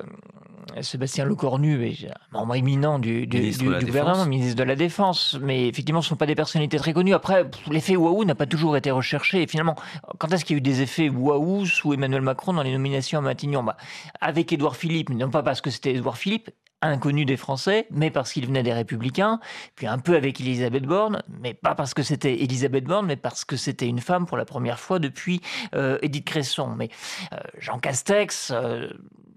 Sébastien 0.82 1.25
Lecornu 1.25 1.86
est 1.86 2.06
un 2.06 2.38
membre 2.40 2.56
éminent 2.56 3.00
du, 3.00 3.28
du, 3.28 3.38
Ministre 3.38 3.63
du- 3.63 3.78
du 3.80 3.86
gouvernement, 3.86 4.25
ministre 4.25 4.56
de 4.56 4.63
la 4.63 4.75
Défense, 4.75 5.38
mais 5.42 5.68
effectivement, 5.68 6.02
ce 6.02 6.08
ne 6.08 6.10
sont 6.10 6.16
pas 6.16 6.25
des 6.25 6.36
personnalités 6.36 6.78
très 6.78 6.94
connues. 6.94 7.13
Après, 7.13 7.46
l'effet 7.70 7.96
waouh 7.96 8.24
n'a 8.25 8.36
pas 8.36 8.46
toujours 8.46 8.78
été 8.78 8.92
recherché. 8.92 9.42
Et 9.44 9.48
finalement, 9.48 9.75
quand 10.20 10.32
est-ce 10.32 10.46
qu'il 10.46 10.56
y 10.56 10.58
a 10.58 10.60
eu 10.60 10.62
des 10.62 10.82
effets 10.82 11.10
waouh 11.10 11.66
sous 11.66 11.94
Emmanuel 11.94 12.22
Macron 12.22 12.54
dans 12.54 12.63
les 12.63 12.72
nominations 12.72 13.20
à 13.20 13.22
Matignon? 13.22 13.63
Bah, 13.63 13.78
Avec 14.22 14.52
Édouard 14.54 14.75
Philippe, 14.75 15.10
non 15.10 15.30
pas 15.30 15.44
parce 15.44 15.62
que 15.62 15.70
c'était 15.70 15.94
Édouard 15.94 16.18
Philippe, 16.18 16.50
inconnu 16.88 17.25
des 17.25 17.38
Français, 17.38 17.88
mais 17.92 18.12
parce 18.12 18.34
qu'il 18.34 18.46
venait 18.46 18.63
des 18.63 18.74
Républicains, 18.74 19.40
puis 19.75 19.88
un 19.88 19.98
peu 20.00 20.16
avec 20.16 20.40
Elisabeth 20.40 20.84
Borne, 20.84 21.22
mais 21.42 21.54
pas 21.54 21.75
parce 21.75 21.94
que 21.94 22.04
c'était 22.04 22.42
Elisabeth 22.42 22.86
Borne, 22.86 23.06
mais 23.08 23.16
parce 23.16 23.46
que 23.46 23.56
c'était 23.56 23.88
une 23.88 24.00
femme 24.00 24.25
pour 24.25 24.38
la 24.38 24.46
première 24.46 24.80
fois 24.80 25.00
depuis 25.00 25.42
euh, 25.75 25.98
Édith 26.02 26.25
Cresson. 26.25 26.75
Mais 26.78 26.90
euh, 27.34 27.38
Jean 27.60 27.80
Castex, 27.80 28.52
euh, 28.54 28.90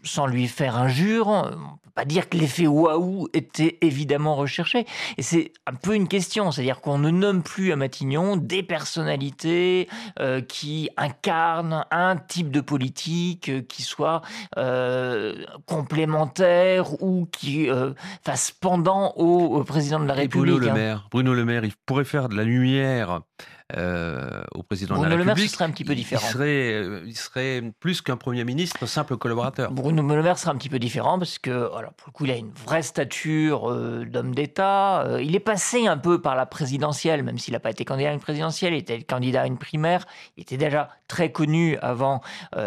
sans 0.07 0.27
lui 0.27 0.49
faire 0.49 0.77
injure, 0.77 1.29
on 1.29 1.77
peut 1.83 1.91
pas 1.95 2.05
dire 2.05 2.29
que 2.29 2.37
l'effet 2.37 2.67
waouh 2.67 3.29
était 3.35 3.79
évidemment 3.81 4.37
recherché. 4.37 4.87
Et 5.19 5.23
c'est 5.23 5.53
un 5.67 5.75
peu 5.75 5.95
une 5.95 6.09
question, 6.09 6.51
c'est-à-dire 6.53 6.81
qu'on 6.81 6.99
ne 6.99 7.11
nomme 7.11 7.43
plus 7.43 7.73
à 7.73 7.77
Matignon 7.77 8.37
des 8.37 8.63
personnalités 8.63 9.89
euh, 10.21 10.41
qui 10.41 10.89
incarnent 10.97 11.85
un 11.91 12.17
type 12.17 12.51
de 12.51 12.61
politique 12.61 13.49
euh, 13.49 13.63
qui 13.63 13.83
soit 13.83 14.23
euh, 14.57 15.45
complémentaire 15.67 17.03
ou 17.03 17.27
qui 17.33 17.69
fasse 18.25 18.53
pendant 18.53 19.13
au, 19.17 19.57
au 19.57 19.65
président 19.65 20.01
de 20.01 20.07
la 20.07 20.15
Et 20.15 20.21
République. 20.21 20.55
Bruno 20.55 20.59
Le 20.59 20.71
hein. 20.71 20.75
Maire, 20.75 21.09
Bruno 21.11 21.35
Le 21.35 21.45
Maire, 21.45 21.65
il 21.65 21.73
pourrait 21.85 22.05
faire 22.05 22.29
de 22.29 22.37
la 22.37 22.45
lumière 22.45 23.21
euh, 23.77 24.43
au 24.55 24.63
président 24.63 24.95
de 24.95 25.01
Bruno 25.01 25.11
la 25.11 25.17
Le 25.17 25.25
Maire, 25.25 25.35
République. 25.35 25.51
ce 25.51 25.57
serait 25.57 25.65
un 25.65 25.71
petit 25.71 25.85
peu 25.85 25.95
différent. 25.95 26.23
Il 26.25 26.33
serait, 26.33 26.73
euh, 26.73 27.03
il 27.07 27.17
serait 27.17 27.63
plus 27.81 28.01
qu'un 28.01 28.17
Premier 28.17 28.45
ministre, 28.45 28.87
simple 28.87 29.17
collaborateur. 29.17 29.73
Bruno 29.73 30.03
Le 30.03 30.23
Maire 30.23 30.39
sera 30.39 30.53
un 30.53 30.57
petit 30.57 30.69
peu 30.69 30.79
différent 30.79 31.19
parce 31.19 31.39
que, 31.39 31.69
voilà, 31.71 31.91
pour 31.97 32.09
le 32.09 32.13
coup, 32.13 32.25
il 32.27 32.31
a 32.31 32.37
une 32.37 32.53
vraie 32.53 32.83
stature 32.83 33.71
euh, 33.71 34.05
d'homme 34.05 34.35
d'État. 34.35 35.03
Euh, 35.03 35.23
il 35.23 35.35
est 35.35 35.41
passé 35.41 35.87
un 35.87 35.99
peu 35.99 36.21
par 36.21 36.37
la 36.37 36.47
présidentielle, 36.47 37.23
même 37.23 37.39
s'il 37.39 37.55
n'a 37.55 37.61
pas 37.61 37.71
été 37.71 37.85
candidat 37.85 38.11
à 38.11 38.13
une 38.13 38.21
présidentielle. 38.21 38.73
Il 38.73 38.79
était 38.79 39.03
candidat 39.03 39.43
à 39.43 39.47
une 39.47 39.59
primaire. 39.59 40.07
Il 40.37 40.43
était 40.43 40.57
déjà 40.57 40.91
très 41.09 41.31
connu 41.31 41.77
avant 41.79 42.21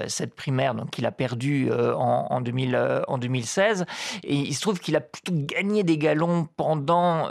cette 0.07 0.33
primaire, 0.33 0.73
donc 0.73 0.97
il 0.97 1.05
a 1.05 1.11
perdu 1.11 1.69
en, 1.73 2.27
en 2.29 2.41
2000, 2.41 2.75
euh, 2.75 3.01
en 3.07 3.17
2016. 3.17 3.85
Et 4.23 4.35
il 4.35 4.53
se 4.53 4.61
trouve 4.61 4.79
qu'il 4.79 4.95
a 4.95 5.01
plutôt 5.01 5.33
gagné 5.35 5.83
des 5.83 5.97
galons 5.97 6.47
pendant 6.57 7.29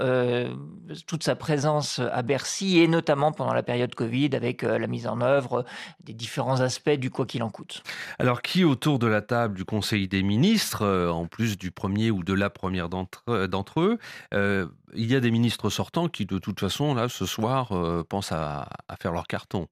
toute 1.07 1.23
sa 1.23 1.37
présence 1.37 2.01
à 2.13 2.23
Bercy 2.23 2.81
et 2.81 2.89
notamment 2.89 3.33
pendant 3.33 3.53
la 3.53 3.58
période 3.63 3.95
Covid 3.95 4.31
avec 4.35 4.65
euh, 4.65 4.79
la 4.79 4.87
mise 4.87 5.07
en 5.07 5.21
œuvre 5.21 5.65
des 6.05 6.15
différents 6.15 6.61
aspects 6.61 6.91
du 6.91 7.11
quoi 7.11 7.27
qu'il 7.27 7.43
en 7.43 7.51
coûte. 7.51 7.83
Alors, 8.19 8.43
qui 8.43 8.65
autour 8.65 8.99
de 8.99 9.07
la 9.07 9.23
table 9.23 9.55
du 9.55 9.65
Conseil 9.65 10.09
des 10.09 10.23
ministres, 10.23 10.83
euh, 10.83 11.11
en 11.11 11.27
plus 11.27 11.59
du 11.59 11.71
premier 11.71 12.11
ou 12.11 12.23
de 12.25 12.33
la 12.33 12.51
première 12.51 12.89
d'entre 12.89 13.23
euh, 13.29 13.49
eux, 13.77 13.99
euh, 14.35 14.67
il 14.95 15.11
y 15.11 15.15
a 15.15 15.21
des 15.21 15.31
ministres 15.31 15.71
sortants 15.71 16.09
qui, 16.09 16.27
de 16.27 16.39
toute 16.39 16.61
façon, 16.61 16.95
là, 16.95 17.09
ce 17.09 17.27
soir, 17.27 17.73
euh, 17.73 18.05
pensent 18.09 18.33
à 18.33 18.69
faire 19.01 19.13
leur 19.13 19.27
carton. 19.27 19.69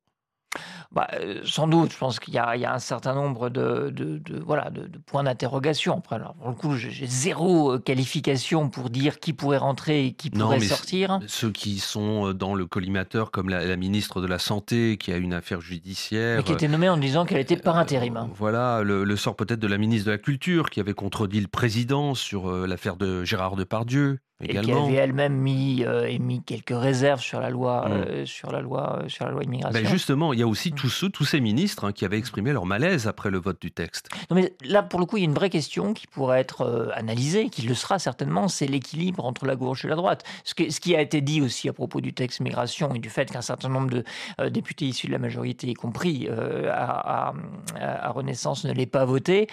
Bah, 0.93 1.09
euh, 1.15 1.41
sans 1.45 1.67
doute, 1.69 1.93
je 1.93 1.99
pense 1.99 2.19
qu'il 2.21 2.33
y, 2.35 2.39
a 2.39 2.57
il 2.57 2.63
y 2.63 2.65
a 2.65 2.73
un 2.73 2.79
certain 2.79 3.15
nombre 3.15 3.51
de, 3.51 3.91
de- 3.91 4.19
de- 4.19 4.39
voilà, 4.41 4.71
de, 4.71 4.87
de 4.87 4.99
points 4.99 5.25
d'interrogation. 5.25 5.99
Après, 5.99 6.17
alors, 6.17 6.35
pour 6.35 6.49
le 6.49 6.55
coup, 6.55 6.75
j'ai 6.77 7.07
zéro 7.07 7.73
euh, 7.75 7.79
qualification 7.79 8.69
pour 8.71 8.89
dire 8.91 9.19
qui 9.21 9.33
pourrait 9.33 9.59
rentrer 9.59 10.07
et 10.07 10.13
qui 10.13 10.31
Non, 10.33 10.45
pourrait 10.45 10.59
mais 10.61 10.67
sortir. 10.67 11.21
Ceux 11.27 11.51
qui 11.51 11.79
sont 11.79 12.29
euh, 12.29 12.33
dans 12.35 12.55
le 12.55 12.67
collimateur, 12.67 13.31
comme 13.31 13.49
la, 13.49 13.65
la 13.65 13.77
ministre 13.77 14.21
de 14.21 14.27
la 14.27 14.39
Santé, 14.39 14.97
qui 14.99 15.13
a 15.13 15.17
une 15.17 15.35
affaire 15.35 15.61
judiciaire. 15.61 16.39
Mais 16.39 16.45
qui 16.45 16.53
était 16.53 16.69
nommée 16.69 16.89
en 16.89 16.97
disant 16.97 17.25
qu'elle 17.27 17.41
était 17.41 17.57
par 17.57 17.77
intérim. 17.77 18.29
Voilà, 18.35 18.83
le, 18.83 19.05
le 19.05 19.17
sort 19.17 19.37
peut-être 19.37 19.61
de 19.61 19.67
la 19.67 19.79
ministre 19.79 20.07
de 20.07 20.13
la 20.13 20.19
Culture, 20.19 20.71
qui 20.71 20.81
avait 20.81 20.95
contredit 20.95 21.41
le 21.41 21.49
président 21.49 22.15
sur 22.15 22.51
l'affaire 22.67 22.97
de 22.97 23.25
Gérard 23.25 23.57
Depardieu, 23.57 24.19
Et 24.43 24.49
qui 24.49 24.51
également. 24.59 24.85
avait 24.85 24.95
elle-même 24.97 25.33
mis, 25.35 25.83
euh, 25.85 26.07
émis 26.09 26.43
quelques 26.45 26.75
réserves 26.79 27.21
sur 27.21 27.41
la 27.41 27.49
loi, 27.49 27.89
Mm. 27.89 27.93
euh, 27.93 28.27
sur 28.27 28.53
la 28.53 28.61
loi, 28.61 28.99
euh, 29.05 29.09
sur 29.09 29.25
la 29.25 29.31
loi 29.31 29.43
immigration. 29.43 29.81
Ben 29.81 29.89
justement, 29.89 30.35
il 30.35 30.39
y 30.39 30.43
a 30.43 30.47
aussi 30.47 30.73
Mm. 30.73 30.75
tous 30.75 30.89
ceux, 30.91 31.09
tous 31.09 31.25
ces 31.25 31.41
ministres 31.41 31.85
hein, 31.85 31.93
qui 31.93 32.05
avaient 32.05 32.19
exprimé 32.19 32.53
leur 32.53 32.67
malaise 32.67 33.09
après 33.09 33.31
le 33.31 33.39
vote 33.39 33.59
du 33.63 33.71
texte. 33.73 34.11
Non, 34.31 34.37
mais 34.37 34.53
là, 34.63 34.83
pour 34.83 35.01
le 35.01 35.07
coup, 35.07 35.17
il 35.17 35.21
y 35.21 35.23
a 35.23 35.29
une 35.29 35.35
vraie 35.35 35.49
question 35.49 35.95
qui 35.95 36.07
pourrait 36.07 36.41
être 36.41 36.61
euh, 36.63 36.89
analysée, 36.95 37.49
qui 37.49 37.63
le 37.63 37.75
sera 37.75 37.99
certainement, 37.99 38.49
c'est 38.49 38.67
l'équilibre 38.67 39.25
entre 39.25 39.47
la 39.47 39.57
gauche 39.57 39.87
et 39.87 39.89
la 39.89 39.97
droite. 39.97 40.23
Ce, 40.45 40.53
que- 40.55 40.69
ce 40.71 40.81
qui 40.81 40.95
a 40.95 41.01
été 41.01 41.23
dit 41.23 41.41
aussi 41.41 41.69
à 41.71 41.73
propos 41.73 42.03
du 42.03 42.13
texte 42.13 42.41
migration 42.41 42.95
et 42.95 42.99
du 42.99 43.09
fait 43.09 43.31
qu'un 43.33 43.41
certain 43.41 43.71
nombre 43.71 43.89
de 43.91 44.05
députés 44.51 44.85
issus 44.85 45.07
de 45.07 45.13
la 45.13 45.19
majorité, 45.19 45.67
y 45.69 45.75
compris 45.75 46.29
à, 46.29 47.29
à- 47.29 47.35
à 47.81 48.11
Renaissance, 48.11 48.65
ne 48.65 48.73
l'aient 48.73 48.85
pas 48.85 49.07
voté, 49.07 49.47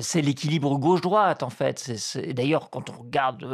c'est 0.00 0.20
l'équilibre 0.20 0.76
gauche-droite, 0.78 1.42
en 1.42 1.48
fait. 1.50 1.78
C'est- 1.78 1.96
c'est- 1.96 2.32
D'ailleurs, 2.34 2.68
quand 2.70 2.90
on 2.90 3.00
regarde, 3.02 3.44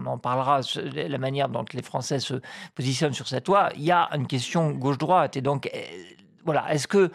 on 0.00 0.06
en 0.06 0.18
parlera, 0.18 0.60
la 0.94 1.18
manière 1.18 1.48
dont 1.48 1.64
les 1.72 1.82
Français 1.82 2.18
se 2.18 2.34
positionnent 2.74 3.12
sur 3.12 3.28
cette 3.28 3.48
loi, 3.48 3.70
il 3.76 3.82
y 3.82 3.90
a 3.90 4.08
une 4.14 4.26
question 4.26 4.70
gauche-droite. 4.70 5.36
Et 5.36 5.40
donc, 5.40 5.70
euh, 5.74 5.78
voilà, 6.44 6.72
est-ce 6.72 6.88
que 6.88 7.10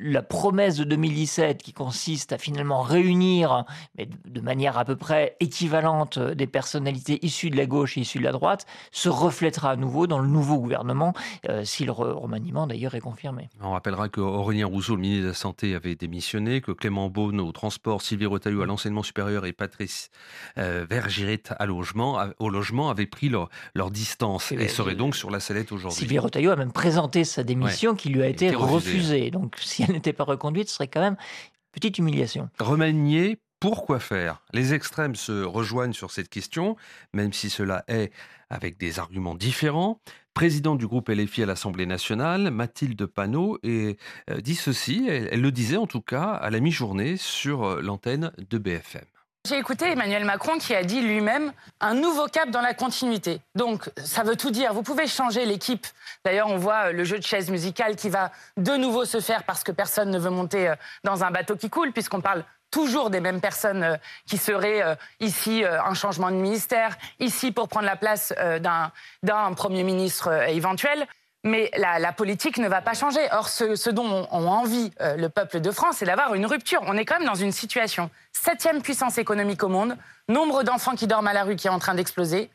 la 0.00 0.22
promesse 0.22 0.76
de 0.76 0.84
2017 0.84 1.62
qui 1.62 1.72
consiste 1.72 2.32
à 2.32 2.38
finalement 2.38 2.82
réunir, 2.82 3.64
mais 3.96 4.08
de- 4.26 4.40
manière 4.40 4.78
à 4.78 4.84
peu 4.84 4.96
près 4.96 5.36
équivalente, 5.40 6.16
euh, 6.18 6.34
des 6.34 6.46
personnalités 6.46 7.18
issues 7.24 7.50
de 7.50 7.56
la 7.56 7.66
gauche 7.66 7.98
et 7.98 8.00
issues 8.00 8.18
de 8.18 8.24
la 8.24 8.32
droite, 8.32 8.64
se 8.92 9.08
reflètera 9.08 9.72
à 9.72 9.76
nouveau 9.76 10.06
dans 10.06 10.18
le 10.20 10.28
nouveau 10.28 10.58
gouvernement, 10.58 11.12
euh, 11.48 11.64
si 11.64 11.84
le 11.84 11.92
re- 11.92 12.12
remaniement 12.12 12.66
d'ailleurs 12.66 12.94
est 12.94 13.00
confirmé. 13.00 13.48
On 13.60 13.72
rappellera 13.72 14.08
que 14.08 14.20
Aurélien 14.20 14.66
Rousseau, 14.66 14.94
le 14.94 15.02
ministre 15.02 15.24
de 15.24 15.28
la 15.28 15.34
Santé, 15.34 15.74
avait 15.74 15.94
démissionné, 15.96 16.60
que 16.60 16.72
Clément 16.72 17.08
Beaune 17.10 17.40
au 17.40 17.52
transport, 17.52 18.00
Sylvie 18.02 18.26
Retailleau 18.26 18.62
à 18.62 18.66
l'enseignement 18.66 19.02
supérieur 19.02 19.44
et 19.44 19.52
Patrice 19.52 20.10
euh, 20.56 20.86
Vergiret 20.88 21.42
à 21.58 21.66
logement, 21.66 22.18
à- 22.18 22.30
au 22.38 22.48
logement 22.48 22.88
avaient 22.90 23.06
pris 23.06 23.28
leur, 23.28 23.48
leur 23.74 23.90
distance 23.90 24.50
Et 24.52 24.54
et 24.54 24.58
ben, 24.58 24.68
seraient 24.68 24.94
donc 24.94 25.14
sur 25.16 25.30
la 25.30 25.40
sellette 25.40 25.72
aujourd'hui. 25.72 25.98
Sylvie 25.98 26.18
Retailleau 26.18 26.50
a 26.52 26.56
même 26.56 26.72
présenté 26.72 27.24
sa 27.24 27.42
démission 27.42 27.94
qui 27.94 28.08
lui 28.08 28.22
a 28.22 28.28
été 28.28 28.46
été 28.46 28.54
refusée. 28.56 28.92
refusée. 28.92 29.30
Donc 29.30 29.56
si 29.58 29.77
elle 29.82 29.94
n'était 29.94 30.12
pas 30.12 30.24
reconduite, 30.24 30.68
ce 30.68 30.74
serait 30.74 30.88
quand 30.88 31.00
même 31.00 31.16
une 31.18 31.72
petite 31.72 31.98
humiliation. 31.98 32.48
Remanier, 32.58 33.38
pourquoi 33.60 33.98
faire? 33.98 34.42
Les 34.52 34.72
extrêmes 34.74 35.16
se 35.16 35.42
rejoignent 35.42 35.92
sur 35.92 36.10
cette 36.10 36.28
question, 36.28 36.76
même 37.12 37.32
si 37.32 37.50
cela 37.50 37.84
est 37.88 38.12
avec 38.50 38.78
des 38.78 38.98
arguments 38.98 39.34
différents. 39.34 40.00
Présidente 40.32 40.78
du 40.78 40.86
groupe 40.86 41.08
LFI 41.08 41.42
à 41.42 41.46
l'Assemblée 41.46 41.86
nationale, 41.86 42.52
Mathilde 42.52 43.04
Panot, 43.06 43.58
euh, 43.64 43.94
dit 44.40 44.54
ceci, 44.54 45.06
elle, 45.08 45.28
elle 45.32 45.40
le 45.40 45.50
disait 45.50 45.76
en 45.76 45.88
tout 45.88 46.00
cas 46.00 46.30
à 46.30 46.50
la 46.50 46.60
mi-journée 46.60 47.16
sur 47.16 47.64
euh, 47.64 47.80
l'antenne 47.82 48.30
de 48.48 48.58
BFM. 48.58 49.02
J'ai 49.46 49.56
écouté 49.56 49.92
Emmanuel 49.92 50.24
Macron 50.24 50.58
qui 50.58 50.74
a 50.74 50.82
dit 50.82 51.00
lui-même 51.00 51.52
un 51.80 51.94
nouveau 51.94 52.26
cap 52.26 52.50
dans 52.50 52.60
la 52.60 52.74
continuité. 52.74 53.40
Donc, 53.54 53.90
ça 53.96 54.22
veut 54.22 54.36
tout 54.36 54.50
dire. 54.50 54.74
Vous 54.74 54.82
pouvez 54.82 55.06
changer 55.06 55.46
l'équipe. 55.46 55.86
D'ailleurs, 56.24 56.48
on 56.48 56.58
voit 56.58 56.88
euh, 56.88 56.92
le 56.92 57.04
jeu 57.04 57.18
de 57.18 57.24
chaise 57.24 57.48
musicale 57.50 57.96
qui 57.96 58.10
va 58.10 58.30
de 58.56 58.72
nouveau 58.72 59.04
se 59.04 59.20
faire 59.20 59.44
parce 59.44 59.64
que 59.64 59.72
personne 59.72 60.10
ne 60.10 60.18
veut 60.18 60.30
monter 60.30 60.68
euh, 60.68 60.74
dans 61.04 61.24
un 61.24 61.30
bateau 61.30 61.56
qui 61.56 61.70
coule, 61.70 61.92
puisqu'on 61.92 62.20
parle 62.20 62.44
toujours 62.70 63.08
des 63.08 63.20
mêmes 63.20 63.40
personnes 63.40 63.82
euh, 63.84 63.96
qui 64.26 64.36
seraient 64.36 64.98
ici 65.20 65.64
un 65.64 65.94
changement 65.94 66.30
de 66.30 66.36
ministère, 66.36 66.98
ici 67.18 67.50
pour 67.50 67.68
prendre 67.68 67.86
la 67.86 67.96
place 67.96 68.34
d'un 68.60 69.52
Premier 69.54 69.82
ministre 69.82 70.30
éventuel. 70.48 71.06
Mais 71.44 71.70
la, 71.76 72.12
politique 72.12 72.58
ne 72.58 72.68
va 72.68 72.80
pas 72.80 72.94
changer. 72.94 73.20
Or, 73.32 73.48
ce, 73.48 73.90
dont 73.90 74.06
ont, 74.06 74.28
ont 74.30 74.48
envie 74.48 74.90
euh, 75.00 75.16
le 75.16 75.28
peuple 75.28 75.60
de 75.60 75.70
France, 75.70 75.96
c'est 75.98 76.04
d'avoir 76.04 76.34
une 76.34 76.46
rupture. 76.46 76.82
On 76.86 76.96
est 76.96 77.04
quand 77.04 77.18
même 77.18 77.28
dans 77.28 77.34
une 77.34 77.52
situation 77.52 78.10
septième 78.32 78.82
puissance 78.82 79.18
économique 79.18 79.62
au 79.62 79.68
monde, 79.68 79.96
nombre 80.28 80.64
d'enfants 80.64 80.94
qui 80.94 81.06
dorment 81.06 81.28
à 81.28 81.32
la 81.32 81.44
rue 81.44 81.56
qui 81.56 81.68
est 81.68 81.70
en 81.70 81.78
train 81.78 81.94
d'exploser. 81.94 82.50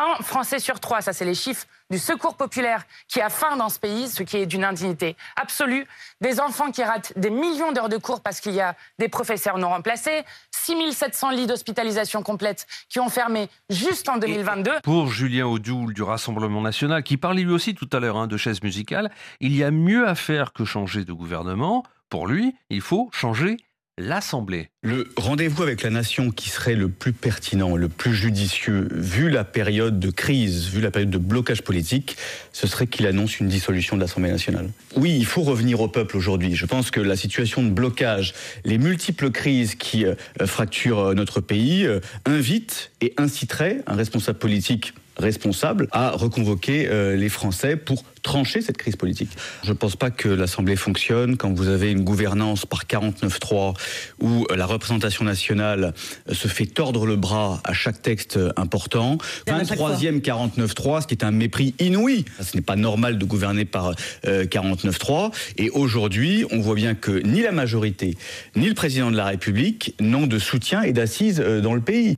Un 0.00 0.22
Français 0.22 0.60
sur 0.60 0.78
trois, 0.78 1.00
ça 1.00 1.12
c'est 1.12 1.24
les 1.24 1.34
chiffres 1.34 1.66
du 1.90 1.98
Secours 1.98 2.36
populaire 2.36 2.84
qui 3.08 3.20
a 3.20 3.30
faim 3.30 3.56
dans 3.56 3.68
ce 3.68 3.80
pays, 3.80 4.06
ce 4.08 4.22
qui 4.22 4.36
est 4.36 4.46
d'une 4.46 4.62
indignité 4.62 5.16
absolue. 5.34 5.88
Des 6.20 6.38
enfants 6.38 6.70
qui 6.70 6.84
ratent 6.84 7.12
des 7.18 7.30
millions 7.30 7.72
d'heures 7.72 7.88
de 7.88 7.96
cours 7.96 8.20
parce 8.20 8.40
qu'il 8.40 8.52
y 8.52 8.60
a 8.60 8.76
des 9.00 9.08
professeurs 9.08 9.58
non 9.58 9.70
remplacés. 9.70 10.22
6700 10.52 11.30
lits 11.30 11.46
d'hospitalisation 11.48 12.22
complète 12.22 12.68
qui 12.88 13.00
ont 13.00 13.08
fermé 13.08 13.48
juste 13.70 14.08
en 14.08 14.18
2022. 14.18 14.70
Pour 14.84 15.08
Julien 15.08 15.46
Audoul 15.46 15.94
du 15.94 16.02
Rassemblement 16.02 16.60
national, 16.60 17.02
qui 17.02 17.16
parlait 17.16 17.42
lui 17.42 17.52
aussi 17.52 17.74
tout 17.74 17.88
à 17.92 17.98
l'heure 17.98 18.18
hein, 18.18 18.28
de 18.28 18.36
chaise 18.36 18.62
musicale, 18.62 19.10
il 19.40 19.56
y 19.56 19.64
a 19.64 19.72
mieux 19.72 20.06
à 20.06 20.14
faire 20.14 20.52
que 20.52 20.64
changer 20.64 21.04
de 21.04 21.12
gouvernement. 21.12 21.82
Pour 22.08 22.28
lui, 22.28 22.54
il 22.70 22.82
faut 22.82 23.10
changer 23.12 23.56
l'Assemblée. 23.98 24.68
Le 24.82 25.08
rendez-vous 25.16 25.62
avec 25.62 25.82
la 25.82 25.90
nation 25.90 26.30
qui 26.30 26.48
serait 26.48 26.74
le 26.74 26.88
plus 26.88 27.12
pertinent, 27.12 27.76
le 27.76 27.88
plus 27.88 28.14
judicieux, 28.14 28.88
vu 28.92 29.28
la 29.28 29.44
période 29.44 29.98
de 29.98 30.10
crise, 30.10 30.68
vu 30.68 30.80
la 30.80 30.90
période 30.90 31.10
de 31.10 31.18
blocage 31.18 31.62
politique, 31.62 32.16
ce 32.52 32.66
serait 32.66 32.86
qu'il 32.86 33.06
annonce 33.06 33.40
une 33.40 33.48
dissolution 33.48 33.96
de 33.96 34.00
l'Assemblée 34.00 34.30
nationale. 34.30 34.70
Oui, 34.96 35.16
il 35.18 35.26
faut 35.26 35.42
revenir 35.42 35.80
au 35.80 35.88
peuple 35.88 36.16
aujourd'hui. 36.16 36.54
Je 36.54 36.66
pense 36.66 36.90
que 36.90 37.00
la 37.00 37.16
situation 37.16 37.62
de 37.62 37.70
blocage, 37.70 38.34
les 38.64 38.78
multiples 38.78 39.30
crises 39.30 39.74
qui 39.74 40.06
euh, 40.06 40.14
fracturent 40.46 41.10
euh, 41.10 41.14
notre 41.14 41.40
pays, 41.40 41.84
euh, 41.84 42.00
invitent 42.24 42.92
et 43.00 43.14
inciteraient 43.16 43.82
un 43.86 43.96
responsable 43.96 44.38
politique 44.38 44.94
responsable 45.18 45.88
à 45.92 46.10
reconvoquer 46.10 46.88
euh, 46.88 47.16
les 47.16 47.28
Français 47.28 47.76
pour 47.76 48.04
trancher 48.22 48.60
cette 48.60 48.76
crise 48.76 48.96
politique. 48.96 49.30
Je 49.62 49.70
ne 49.70 49.74
pense 49.74 49.96
pas 49.96 50.10
que 50.10 50.28
l'Assemblée 50.28 50.76
fonctionne 50.76 51.36
quand 51.36 51.52
vous 51.52 51.68
avez 51.68 51.90
une 51.90 52.02
gouvernance 52.02 52.66
par 52.66 52.84
49-3 52.84 53.74
où 54.20 54.46
la 54.54 54.66
représentation 54.66 55.24
nationale 55.24 55.94
se 56.30 56.48
fait 56.48 56.66
tordre 56.66 57.06
le 57.06 57.16
bras 57.16 57.60
à 57.64 57.72
chaque 57.72 58.02
texte 58.02 58.38
important. 58.56 59.18
23e 59.46 60.20
49-3, 60.20 61.02
ce 61.02 61.06
qui 61.06 61.14
est 61.14 61.24
un 61.24 61.30
mépris 61.30 61.74
inouï. 61.78 62.24
Ce 62.40 62.56
n'est 62.56 62.62
pas 62.62 62.76
normal 62.76 63.18
de 63.18 63.24
gouverner 63.24 63.64
par 63.64 63.94
49-3. 64.24 65.32
Et 65.56 65.70
aujourd'hui, 65.70 66.44
on 66.50 66.60
voit 66.60 66.74
bien 66.74 66.94
que 66.94 67.22
ni 67.22 67.42
la 67.42 67.52
majorité, 67.52 68.16
ni 68.56 68.68
le 68.68 68.74
président 68.74 69.10
de 69.10 69.16
la 69.16 69.26
République 69.26 69.94
n'ont 70.00 70.26
de 70.26 70.38
soutien 70.38 70.82
et 70.82 70.92
d'assises 70.92 71.38
dans 71.38 71.74
le 71.74 71.80
pays. 71.80 72.16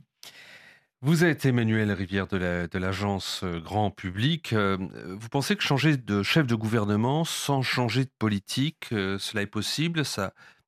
Vous 1.03 1.23
êtes 1.23 1.47
Emmanuel 1.47 1.91
Rivière 1.91 2.27
de 2.27 2.77
l'agence 2.77 3.41
euh, 3.43 3.59
Grand 3.59 3.89
Public. 3.89 4.53
Euh, 4.53 4.77
vous 5.19 5.29
pensez 5.29 5.55
que 5.55 5.63
changer 5.63 5.97
de 5.97 6.21
chef 6.21 6.45
de 6.45 6.53
gouvernement 6.53 7.23
sans 7.25 7.63
changer 7.63 8.05
de 8.05 8.11
politique, 8.19 8.89
euh, 8.91 9.17
cela 9.17 9.41
est 9.41 9.47
possible 9.47 10.03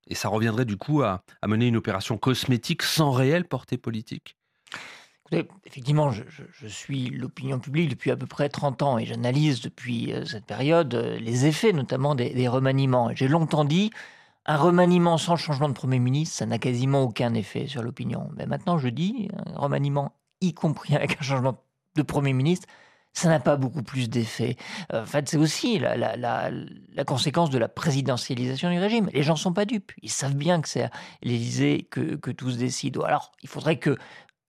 Et 0.08 0.16
ça 0.16 0.30
reviendrait 0.30 0.66
du 0.66 0.76
coup 0.76 1.04
à, 1.04 1.22
mener 1.46 1.68
une 1.68 1.78
opération 1.78 2.18
cosmétique 2.18 2.82
sans 2.82 3.12
réelle 3.12 3.46
portée 3.46 3.78
politique? 3.78 4.36
Effectivement, 5.66 6.10
je, 6.10 6.24
suis 6.68 7.12
l'opinion 7.12 7.60
publique 7.60 7.90
depuis 7.90 8.10
à 8.10 8.16
peu 8.16 8.26
près 8.26 8.50
30 8.50 8.82
ans 8.82 8.98
et 8.98 9.06
j'analyse 9.06 9.62
depuis 9.62 10.14
cette 10.26 10.46
période 10.46 10.94
les 11.20 11.46
effets 11.46 11.74
notamment 11.74 12.16
des, 12.16 12.32
des 12.32 12.48
remaniements. 12.48 13.12
J'ai 13.14 13.28
longtemps 13.28 13.66
dit, 13.66 13.92
un 14.46 14.58
remaniement 14.58 15.18
sans 15.18 15.36
changement 15.36 15.70
de 15.70 15.74
Premier 15.74 16.00
ministre, 16.00 16.38
ça 16.38 16.46
n'a 16.48 16.60
quasiment 16.60 17.04
aucun 17.04 17.34
effet 17.36 17.68
sur 17.68 17.82
l'opinion. 17.82 18.30
Mais 18.36 18.46
maintenant, 18.46 18.78
je 18.78 18.90
dis, 18.90 19.28
un 19.46 19.60
remaniement 19.60 20.12
y 20.44 20.54
compris 20.54 20.96
avec 20.96 21.20
un 21.20 21.24
changement 21.24 21.64
de 21.96 22.02
Premier 22.02 22.34
ministre, 22.34 22.68
ça 23.14 23.30
n'a 23.30 23.40
pas 23.40 23.56
beaucoup 23.56 23.84
plus 23.84 24.10
d'effet. 24.10 24.58
Euh, 24.92 25.04
en 25.04 25.06
fait, 25.06 25.30
c'est 25.30 25.38
aussi 25.38 25.80
la, 25.80 26.52
conséquence 27.06 27.50
de 27.50 27.60
la 27.60 27.70
présidentialisation 27.70 28.72
du 28.72 28.80
régime. 28.80 29.10
Les 29.14 29.24
gens 29.24 29.34
ne 29.34 29.40
sont 29.40 29.54
pas 29.54 29.66
dupes. 29.66 29.92
Ils 30.02 30.10
savent 30.10 30.36
bien 30.36 30.62
que 30.62 30.68
c'est 30.68 30.90
l'Élysée 31.22 31.88
que, 31.90 32.16
que 32.16 32.32
tout 32.32 32.50
se 32.50 32.58
décide. 32.58 32.98
Alors, 33.04 33.32
il 33.44 33.50
faudrait 33.50 33.78
que 33.78 33.98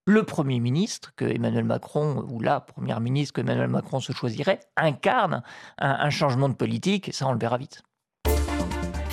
le 0.07 0.23
Premier 0.23 0.61
ministre, 0.61 1.13
que 1.17 1.25
Emmanuel 1.25 1.65
Macron, 1.65 2.25
ou 2.29 2.41
la 2.41 2.61
Première 2.61 3.01
ministre 3.01 3.35
que 3.35 3.41
Emmanuel 3.41 3.69
Macron 3.69 4.01
se 4.01 4.13
choisirait, 4.13 4.61
incarne 4.77 5.43
un, 5.79 5.91
un 5.91 6.11
changement 6.11 6.49
de 6.49 6.55
politique. 6.55 7.09
Et 7.09 7.13
ça, 7.13 7.27
on 7.27 7.33
le 7.33 7.39
verra 7.39 7.59
vite. 7.59 7.83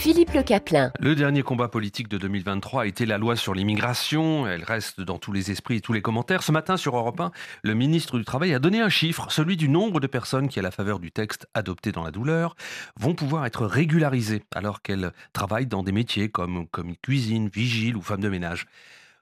Philippe 0.01 0.33
Le 0.33 0.41
Caplin. 0.41 0.91
Le 0.99 1.13
dernier 1.13 1.43
combat 1.43 1.67
politique 1.67 2.07
de 2.07 2.17
2023 2.17 2.81
a 2.81 2.85
été 2.87 3.05
la 3.05 3.19
loi 3.19 3.35
sur 3.35 3.53
l'immigration. 3.53 4.47
Elle 4.47 4.63
reste 4.63 4.99
dans 4.99 5.19
tous 5.19 5.31
les 5.31 5.51
esprits 5.51 5.75
et 5.75 5.81
tous 5.81 5.93
les 5.93 6.01
commentaires. 6.01 6.41
Ce 6.41 6.51
matin, 6.51 6.75
sur 6.75 6.97
Europe 6.97 7.19
1, 7.19 7.31
le 7.61 7.75
ministre 7.75 8.17
du 8.17 8.25
Travail 8.25 8.55
a 8.55 8.57
donné 8.57 8.81
un 8.81 8.89
chiffre, 8.89 9.31
celui 9.31 9.57
du 9.57 9.69
nombre 9.69 9.99
de 9.99 10.07
personnes 10.07 10.47
qui, 10.47 10.57
à 10.57 10.63
la 10.63 10.71
faveur 10.71 10.97
du 10.97 11.11
texte 11.11 11.45
adopté 11.53 11.91
dans 11.91 12.01
la 12.01 12.09
douleur, 12.09 12.55
vont 12.99 13.13
pouvoir 13.13 13.45
être 13.45 13.67
régularisées 13.67 14.41
alors 14.55 14.81
qu'elles 14.81 15.11
travaillent 15.33 15.67
dans 15.67 15.83
des 15.83 15.91
métiers 15.91 16.29
comme, 16.29 16.65
comme 16.69 16.95
cuisine, 16.97 17.49
vigile 17.53 17.95
ou 17.95 18.01
femme 18.01 18.21
de 18.21 18.29
ménage. 18.29 18.65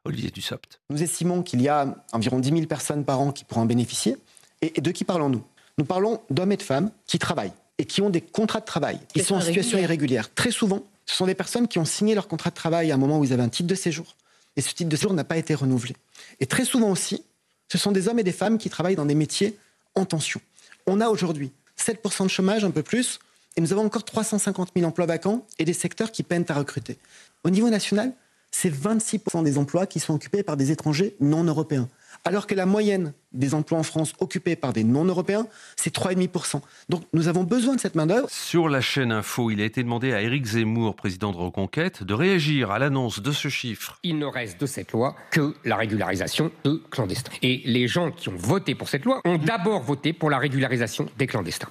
Olivier 0.05 0.31
Dussopt. 0.31 0.79
Nous 0.89 1.03
estimons 1.03 1.43
qu'il 1.43 1.62
y 1.62 1.67
a 1.67 1.93
environ 2.13 2.39
10 2.39 2.51
000 2.51 2.62
personnes 2.67 3.03
par 3.03 3.19
an 3.19 3.33
qui 3.33 3.43
pourront 3.43 3.63
en 3.63 3.65
bénéficier. 3.65 4.15
Et, 4.62 4.79
de 4.79 4.91
qui 4.91 5.03
parlons-nous? 5.03 5.43
Nous 5.77 5.83
parlons 5.83 6.21
d'hommes 6.29 6.53
et 6.53 6.57
de 6.57 6.63
femmes 6.63 6.89
qui 7.05 7.19
travaillent 7.19 7.51
et 7.79 7.86
qui 7.86 8.01
ont 8.01 8.12
des 8.12 8.21
contrats 8.21 8.59
de 8.59 8.65
travail. 8.65 9.00
Ils 9.15 9.24
sont 9.24 9.36
en 9.36 9.41
situation 9.41 9.79
irrégulière. 9.79 10.31
Très 10.36 10.51
souvent, 10.51 10.83
ce 11.05 11.15
sont 11.15 11.25
des 11.25 11.33
personnes 11.33 11.67
qui 11.67 11.79
ont 11.79 11.86
signé 11.86 12.13
leur 12.13 12.27
contrat 12.27 12.51
de 12.51 12.55
travail 12.55 12.91
à 12.91 12.95
un 12.95 12.98
moment 12.98 13.17
où 13.17 13.24
ils 13.24 13.33
avaient 13.33 13.41
un 13.41 13.50
titre 13.50 13.67
de 13.67 13.75
séjour. 13.75 14.15
Et 14.57 14.62
ce 14.62 14.74
titre 14.74 14.89
de 14.89 14.95
séjour 14.95 15.13
n'a 15.13 15.24
pas 15.24 15.38
été 15.38 15.55
renouvelé. 15.55 15.95
Et 16.41 16.45
très 16.45 16.65
souvent 16.65 16.91
aussi, 16.91 17.24
ce 17.71 17.77
sont 17.77 17.93
des 17.93 18.09
hommes 18.09 18.19
et 18.19 18.24
des 18.24 18.33
femmes 18.33 18.57
qui 18.57 18.69
travaillent 18.69 18.98
dans 18.98 19.05
des 19.05 19.15
métiers 19.15 19.57
en 19.95 20.05
tension. 20.05 20.41
On 20.88 21.00
a 21.00 21.07
aujourd'hui 21.07 21.51
7% 21.79 22.24
de 22.24 22.27
chômage, 22.27 22.65
un 22.65 22.71
peu 22.71 22.83
plus, 22.83 23.19
et 23.55 23.62
nous 23.62 23.71
avons 23.71 23.86
encore 23.86 24.03
350 24.03 24.71
000 24.75 24.86
emplois 24.86 25.05
vacants 25.05 25.48
et 25.57 25.63
des 25.63 25.74
secteurs 25.74 26.12
qui 26.12 26.24
peinent 26.24 26.45
à 26.50 26.55
recruter. 26.55 26.98
Au 27.45 27.50
niveau 27.50 27.69
national, 27.69 28.12
c'est 28.51 28.69
26% 28.69 29.43
des 29.43 29.57
emplois 29.57 29.86
qui 29.86 30.01
sont 30.01 30.13
occupés 30.13 30.43
par 30.43 30.57
des 30.57 30.71
étrangers 30.71 31.15
non 31.21 31.45
européens 31.45 31.88
alors 32.25 32.47
que 32.47 32.55
la 32.55 32.65
moyenne 32.65 33.13
des 33.31 33.53
emplois 33.53 33.77
en 33.77 33.83
France 33.83 34.13
occupés 34.19 34.55
par 34.55 34.73
des 34.73 34.83
non-européens, 34.83 35.47
c'est 35.75 35.93
3,5%. 35.93 36.61
Donc 36.89 37.03
nous 37.13 37.27
avons 37.27 37.43
besoin 37.43 37.75
de 37.75 37.79
cette 37.79 37.95
main-d'œuvre. 37.95 38.29
Sur 38.29 38.69
la 38.69 38.81
chaîne 38.81 39.11
Info, 39.11 39.51
il 39.51 39.61
a 39.61 39.65
été 39.65 39.83
demandé 39.83 40.13
à 40.13 40.21
Éric 40.21 40.45
Zemmour, 40.45 40.95
président 40.95 41.31
de 41.31 41.38
Reconquête, 41.38 42.03
de 42.03 42.13
réagir 42.13 42.71
à 42.71 42.79
l'annonce 42.79 43.21
de 43.21 43.31
ce 43.31 43.47
chiffre. 43.47 43.99
Il 44.03 44.17
ne 44.17 44.25
reste 44.25 44.59
de 44.59 44.65
cette 44.65 44.91
loi 44.91 45.15
que 45.31 45.55
la 45.65 45.75
régularisation 45.75 46.51
de 46.63 46.81
clandestins. 46.89 47.31
Et 47.41 47.61
les 47.65 47.88
gens 47.88 48.11
qui 48.11 48.29
ont 48.29 48.38
voté 48.38 48.75
pour 48.75 48.89
cette 48.89 49.05
loi 49.05 49.21
ont 49.25 49.38
d'abord 49.38 49.81
voté 49.81 50.13
pour 50.13 50.29
la 50.29 50.39
régularisation 50.39 51.07
des 51.17 51.27
clandestins. 51.27 51.69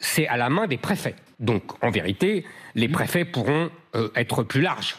C'est 0.00 0.26
à 0.26 0.36
la 0.36 0.48
main 0.50 0.66
des 0.66 0.76
préfets. 0.76 1.16
Donc 1.40 1.82
en 1.82 1.90
vérité, 1.90 2.44
les 2.74 2.88
préfets 2.88 3.24
pourront 3.24 3.70
euh, 3.94 4.08
être 4.16 4.42
plus 4.42 4.62
larges. 4.62 4.96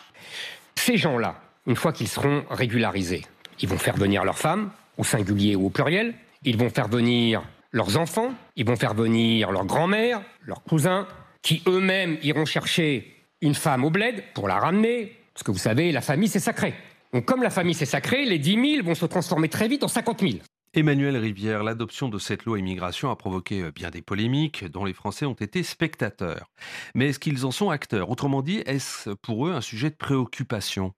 Ces 0.76 0.98
gens-là, 0.98 1.42
une 1.68 1.76
fois 1.76 1.94
qu'ils 1.94 2.08
seront 2.08 2.44
régularisés, 2.50 3.26
ils 3.62 3.70
vont 3.70 3.78
faire 3.78 3.96
venir 3.96 4.24
leurs 4.24 4.38
femmes, 4.38 4.72
au 4.98 5.04
singulier 5.04 5.56
ou 5.56 5.68
au 5.68 5.70
pluriel. 5.70 6.14
Ils 6.44 6.58
vont 6.58 6.70
faire 6.70 6.88
venir 6.88 7.44
leurs 7.72 7.98
enfants, 7.98 8.34
ils 8.56 8.66
vont 8.66 8.76
faire 8.76 8.94
venir 8.94 9.52
leur 9.52 9.66
grand-mère, 9.66 10.22
leurs 10.42 10.64
cousins, 10.64 11.08
qui 11.42 11.62
eux-mêmes 11.68 12.18
iront 12.24 12.46
chercher 12.46 13.16
une 13.42 13.56
femme 13.56 13.84
au 13.84 13.90
bled 13.90 14.24
pour 14.34 14.48
la 14.48 14.60
ramener, 14.60 15.18
parce 15.34 15.44
que 15.44 15.52
vous 15.52 15.58
savez, 15.58 15.92
la 15.92 16.02
famille 16.02 16.30
c'est 16.30 16.40
sacré. 16.40 16.74
Donc 17.14 17.26
comme 17.26 17.44
la 17.44 17.50
famille 17.50 17.74
c'est 17.74 17.86
sacré, 17.86 18.26
les 18.26 18.40
10 18.40 18.76
000 18.78 18.86
vont 18.86 18.96
se 18.96 19.06
transformer 19.06 19.50
très 19.50 19.68
vite 19.68 19.84
en 19.84 19.88
50 19.88 20.22
000. 20.22 20.34
Emmanuel 20.74 21.16
Rivière, 21.16 21.64
l'adoption 21.64 22.10
de 22.10 22.20
cette 22.20 22.44
loi 22.44 22.60
immigration 22.60 23.10
a 23.10 23.16
provoqué 23.16 23.62
euh, 23.62 23.72
bien 23.72 23.90
des 23.92 24.02
polémiques 24.02 24.66
dont 24.66 24.84
les 24.84 24.94
Français 24.94 25.26
ont 25.26 25.34
été 25.34 25.64
spectateurs. 25.64 26.50
Mais 26.96 27.10
est-ce 27.10 27.20
qu'ils 27.20 27.46
en 27.46 27.52
sont 27.52 27.70
acteurs? 27.70 28.10
Autrement 28.10 28.42
dit, 28.42 28.62
est-ce 28.66 29.12
pour 29.12 29.48
eux 29.48 29.54
un 29.54 29.62
sujet 29.62 29.90
de 29.90 29.96
préoccupation? 29.96 30.94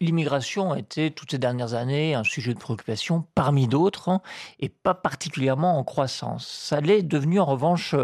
L'immigration 0.00 0.72
a 0.72 0.78
été 0.78 1.10
toutes 1.10 1.32
ces 1.32 1.38
dernières 1.38 1.74
années 1.74 2.14
un 2.14 2.24
sujet 2.24 2.54
de 2.54 2.58
préoccupation 2.58 3.24
parmi 3.34 3.66
d'autres 3.66 4.08
hein, 4.08 4.20
et 4.60 4.68
pas 4.68 4.94
particulièrement 4.94 5.78
en 5.78 5.84
croissance. 5.84 6.46
Ça 6.46 6.80
l'est 6.80 7.02
devenu 7.02 7.40
en 7.40 7.44
revanche 7.44 7.94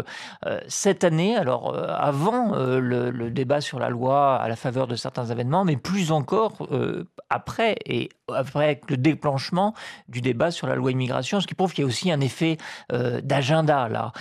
euh, 0.45 0.59
cette 0.67 1.03
année, 1.03 1.35
alors 1.35 1.73
euh, 1.73 1.87
avant 1.87 2.53
euh, 2.53 2.79
le, 2.79 3.31
débat 3.31 3.61
sur 3.61 3.79
la 3.79 3.89
loi 3.89 4.35
à 4.35 4.47
la 4.49 4.55
faveur 4.55 4.87
de 4.87 4.95
certains 4.95 5.25
événements, 5.25 5.63
mais 5.63 5.77
plus 5.77 6.11
encore 6.11 6.67
après 7.29 7.75
et 7.85 8.09
après 8.33 8.81
le 8.89 8.97
déclenchement 8.97 9.73
du 10.09 10.21
débat 10.21 10.51
sur 10.51 10.67
la 10.67 10.75
loi 10.75 10.91
immigration, 10.91 11.39
ce 11.39 11.47
qui 11.47 11.55
prouve 11.55 11.73
qu'il 11.73 11.83
y 11.83 11.85
a 11.85 11.87
aussi 11.87 12.11
un 12.11 12.19
effet 12.19 12.57
d'agenda 12.91 13.87
là. 13.87 14.11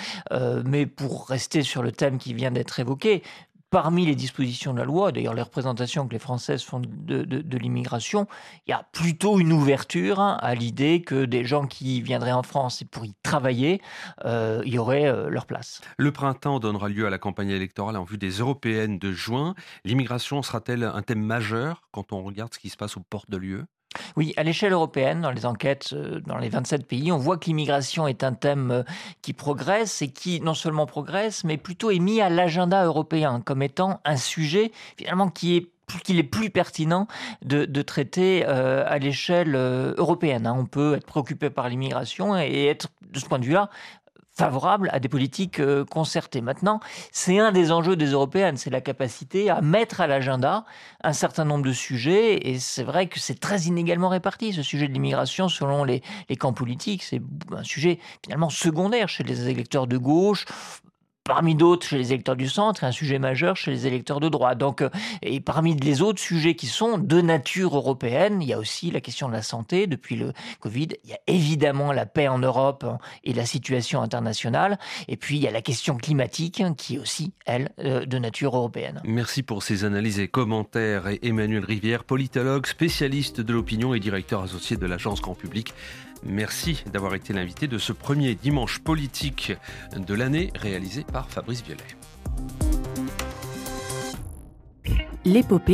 mais 0.64 0.86
pour 0.86 1.28
rester 1.28 1.62
sur 1.62 1.82
le 1.82 1.90
thème 1.92 2.18
qui 2.18 2.34
vient 2.34 2.50
d'être 2.50 2.78
évoqué, 2.78 3.22
parmi 3.70 4.04
les 4.04 4.14
dispositions 4.14 4.72
de 4.72 4.78
la 4.78 4.84
loi, 4.84 5.12
d'ailleurs 5.12 5.34
les 5.34 5.42
représentations 5.42 6.06
que 6.06 6.12
les 6.12 6.18
Françaises 6.18 6.62
font 6.62 6.80
de, 6.80 7.58
l'immigration, 7.58 8.26
il 8.66 8.70
y 8.70 8.72
a 8.72 8.84
plutôt 8.92 9.38
une 9.38 9.52
ouverture 9.52 10.20
hein, 10.20 10.38
à 10.40 10.54
l'idée 10.54 11.02
que 11.02 11.24
des 11.24 11.44
gens 11.44 11.66
qui 11.66 12.02
viendraient 12.02 12.32
en 12.32 12.42
France 12.42 12.82
pour 12.90 13.04
y 13.04 13.14
travailler, 13.22 13.80
euh, 14.24 14.62
y 14.64 14.78
aurait 14.78 15.06
euh, 15.06 15.28
leur 15.28 15.46
place. 15.46 15.80
Le 15.98 16.12
printemps 16.12 16.58
donnera 16.58 16.88
lieu 16.88 17.06
à 17.06 17.10
la 17.10 17.18
campagne 17.18 17.50
électorale 17.50 17.96
en 17.96 18.04
vue 18.04 18.18
des 18.18 18.30
européennes 18.30 18.98
de 18.98 19.12
juin. 19.12 19.54
L'immigration 19.84 20.42
sera-t-elle 20.42 20.84
un 20.84 21.02
thème 21.02 21.22
majeur 21.22 21.82
quand 21.92 22.12
on 22.12 22.22
regarde 22.22 22.52
ce 22.52 22.58
qui 22.58 22.70
se 22.70 22.76
passe 22.76 22.96
aux 22.96 23.02
portes 23.08 23.30
de 23.30 23.36
l'UE 23.36 23.64
oui, 24.16 24.32
à 24.36 24.42
l'échelle 24.42 24.72
européenne, 24.72 25.20
dans 25.20 25.30
les 25.30 25.46
enquêtes 25.46 25.90
euh, 25.92 26.20
dans 26.20 26.38
les 26.38 26.48
27 26.48 26.86
pays, 26.86 27.10
on 27.10 27.18
voit 27.18 27.38
que 27.38 27.46
l'immigration 27.46 28.06
est 28.06 28.22
un 28.22 28.32
thème 28.32 28.70
euh, 28.70 28.82
qui 29.20 29.32
progresse 29.32 30.00
et 30.02 30.08
qui 30.08 30.40
non 30.40 30.54
seulement 30.54 30.86
progresse, 30.86 31.42
mais 31.42 31.56
plutôt 31.56 31.90
est 31.90 31.98
mis 31.98 32.20
à 32.20 32.28
l'agenda 32.28 32.84
européen 32.84 33.40
comme 33.44 33.62
étant 33.62 34.00
un 34.04 34.16
sujet 34.16 34.70
finalement 34.96 35.28
qui 35.28 35.56
est 35.56 35.70
qu'il 36.04 36.20
est 36.20 36.22
plus 36.22 36.50
pertinent 36.50 37.08
de, 37.42 37.82
traiter 37.82 38.44
euh, 38.46 38.84
à 38.86 38.98
l'échelle 38.98 39.56
européenne. 39.56 40.46
Hein. 40.46 40.54
On 40.56 40.64
peut 40.64 40.94
être 40.94 41.04
préoccupé 41.04 41.50
par 41.50 41.68
l'immigration 41.68 42.38
et 42.38 42.66
être, 42.66 42.90
de 43.10 43.18
ce 43.18 43.26
point 43.26 43.40
de 43.40 43.44
vue-là, 43.44 43.70
favorable 44.40 44.88
à 44.92 45.00
des 45.00 45.10
politiques 45.10 45.60
euh, 45.60 45.84
concertées. 45.84 46.40
Maintenant, 46.40 46.80
c'est 47.12 47.38
un 47.38 47.52
des 47.52 47.72
enjeux 47.72 47.94
des 47.94 48.12
européennes, 48.12 48.56
c'est 48.56 48.70
la 48.70 48.80
capacité 48.80 49.50
à 49.50 49.60
mettre 49.60 50.00
à 50.00 50.06
l'agenda 50.06 50.64
un 51.04 51.12
certain 51.12 51.44
nombre 51.44 51.64
de 51.64 51.74
sujets, 51.74 52.48
et 52.48 52.58
c'est 52.58 52.82
vrai 52.82 53.06
que 53.06 53.20
c'est 53.20 53.38
très 53.38 53.64
inégalement 53.64 54.08
réparti, 54.08 54.54
ce 54.54 54.62
sujet 54.62 54.88
de 54.88 54.94
l'immigration, 54.94 55.50
selon 55.50 55.84
les, 55.84 56.02
les 56.30 56.36
camps 56.36 56.54
politiques. 56.54 57.02
C'est 57.02 57.20
un 57.52 57.64
sujet 57.64 57.98
finalement 58.24 58.48
secondaire 58.48 59.10
chez 59.10 59.24
les 59.24 59.50
électeurs 59.50 59.86
de 59.86 59.98
gauche, 59.98 60.46
parmi 61.30 61.54
d'autres 61.54 61.86
chez 61.86 61.96
les 61.96 62.12
électeurs 62.12 62.34
du 62.34 62.48
centre 62.48 62.82
et 62.82 62.88
un 62.88 62.90
sujet 62.90 63.20
majeur 63.20 63.54
chez 63.54 63.70
les 63.70 63.86
électeurs 63.86 64.18
de 64.18 64.28
droite. 64.28 64.58
Donc, 64.58 64.82
euh, 64.82 64.90
et 65.22 65.38
parmi 65.38 65.76
les 65.76 66.02
autres 66.02 66.18
sujets 66.18 66.56
qui 66.56 66.66
sont 66.66 66.98
de 66.98 67.20
nature 67.20 67.76
européenne, 67.76 68.42
il 68.42 68.48
y 68.48 68.52
a 68.52 68.58
aussi 68.58 68.90
la 68.90 69.00
question 69.00 69.28
de 69.28 69.34
la 69.34 69.42
santé 69.42 69.86
depuis 69.86 70.16
le 70.16 70.32
Covid. 70.58 70.88
Il 71.04 71.10
y 71.10 71.12
a 71.12 71.20
évidemment 71.28 71.92
la 71.92 72.04
paix 72.04 72.26
en 72.26 72.40
Europe 72.40 72.84
et 73.22 73.32
la 73.32 73.46
situation 73.46 74.02
internationale. 74.02 74.76
Et 75.06 75.16
puis, 75.16 75.36
il 75.36 75.42
y 75.42 75.46
a 75.46 75.52
la 75.52 75.62
question 75.62 75.96
climatique 75.98 76.64
qui 76.76 76.96
est 76.96 76.98
aussi, 76.98 77.32
elle, 77.46 77.70
euh, 77.78 78.04
de 78.04 78.18
nature 78.18 78.56
européenne. 78.56 79.00
Merci 79.04 79.44
pour 79.44 79.62
ces 79.62 79.84
analyses 79.84 80.18
et 80.18 80.26
commentaires. 80.26 81.04
Emmanuel 81.22 81.64
Rivière, 81.64 82.02
politologue, 82.02 82.66
spécialiste 82.66 83.40
de 83.40 83.52
l'opinion 83.52 83.94
et 83.94 84.00
directeur 84.00 84.42
associé 84.42 84.76
de 84.76 84.86
l'agence 84.86 85.22
Grand 85.22 85.36
Public. 85.36 85.74
Merci 86.24 86.84
d'avoir 86.92 87.14
été 87.14 87.32
l'invité 87.32 87.66
de 87.66 87.78
ce 87.78 87.92
premier 87.92 88.34
dimanche 88.34 88.78
politique 88.80 89.52
de 89.96 90.14
l'année 90.14 90.50
réalisé 90.54 91.04
par 91.04 91.30
Fabrice 91.30 91.62
Violet. 91.62 91.84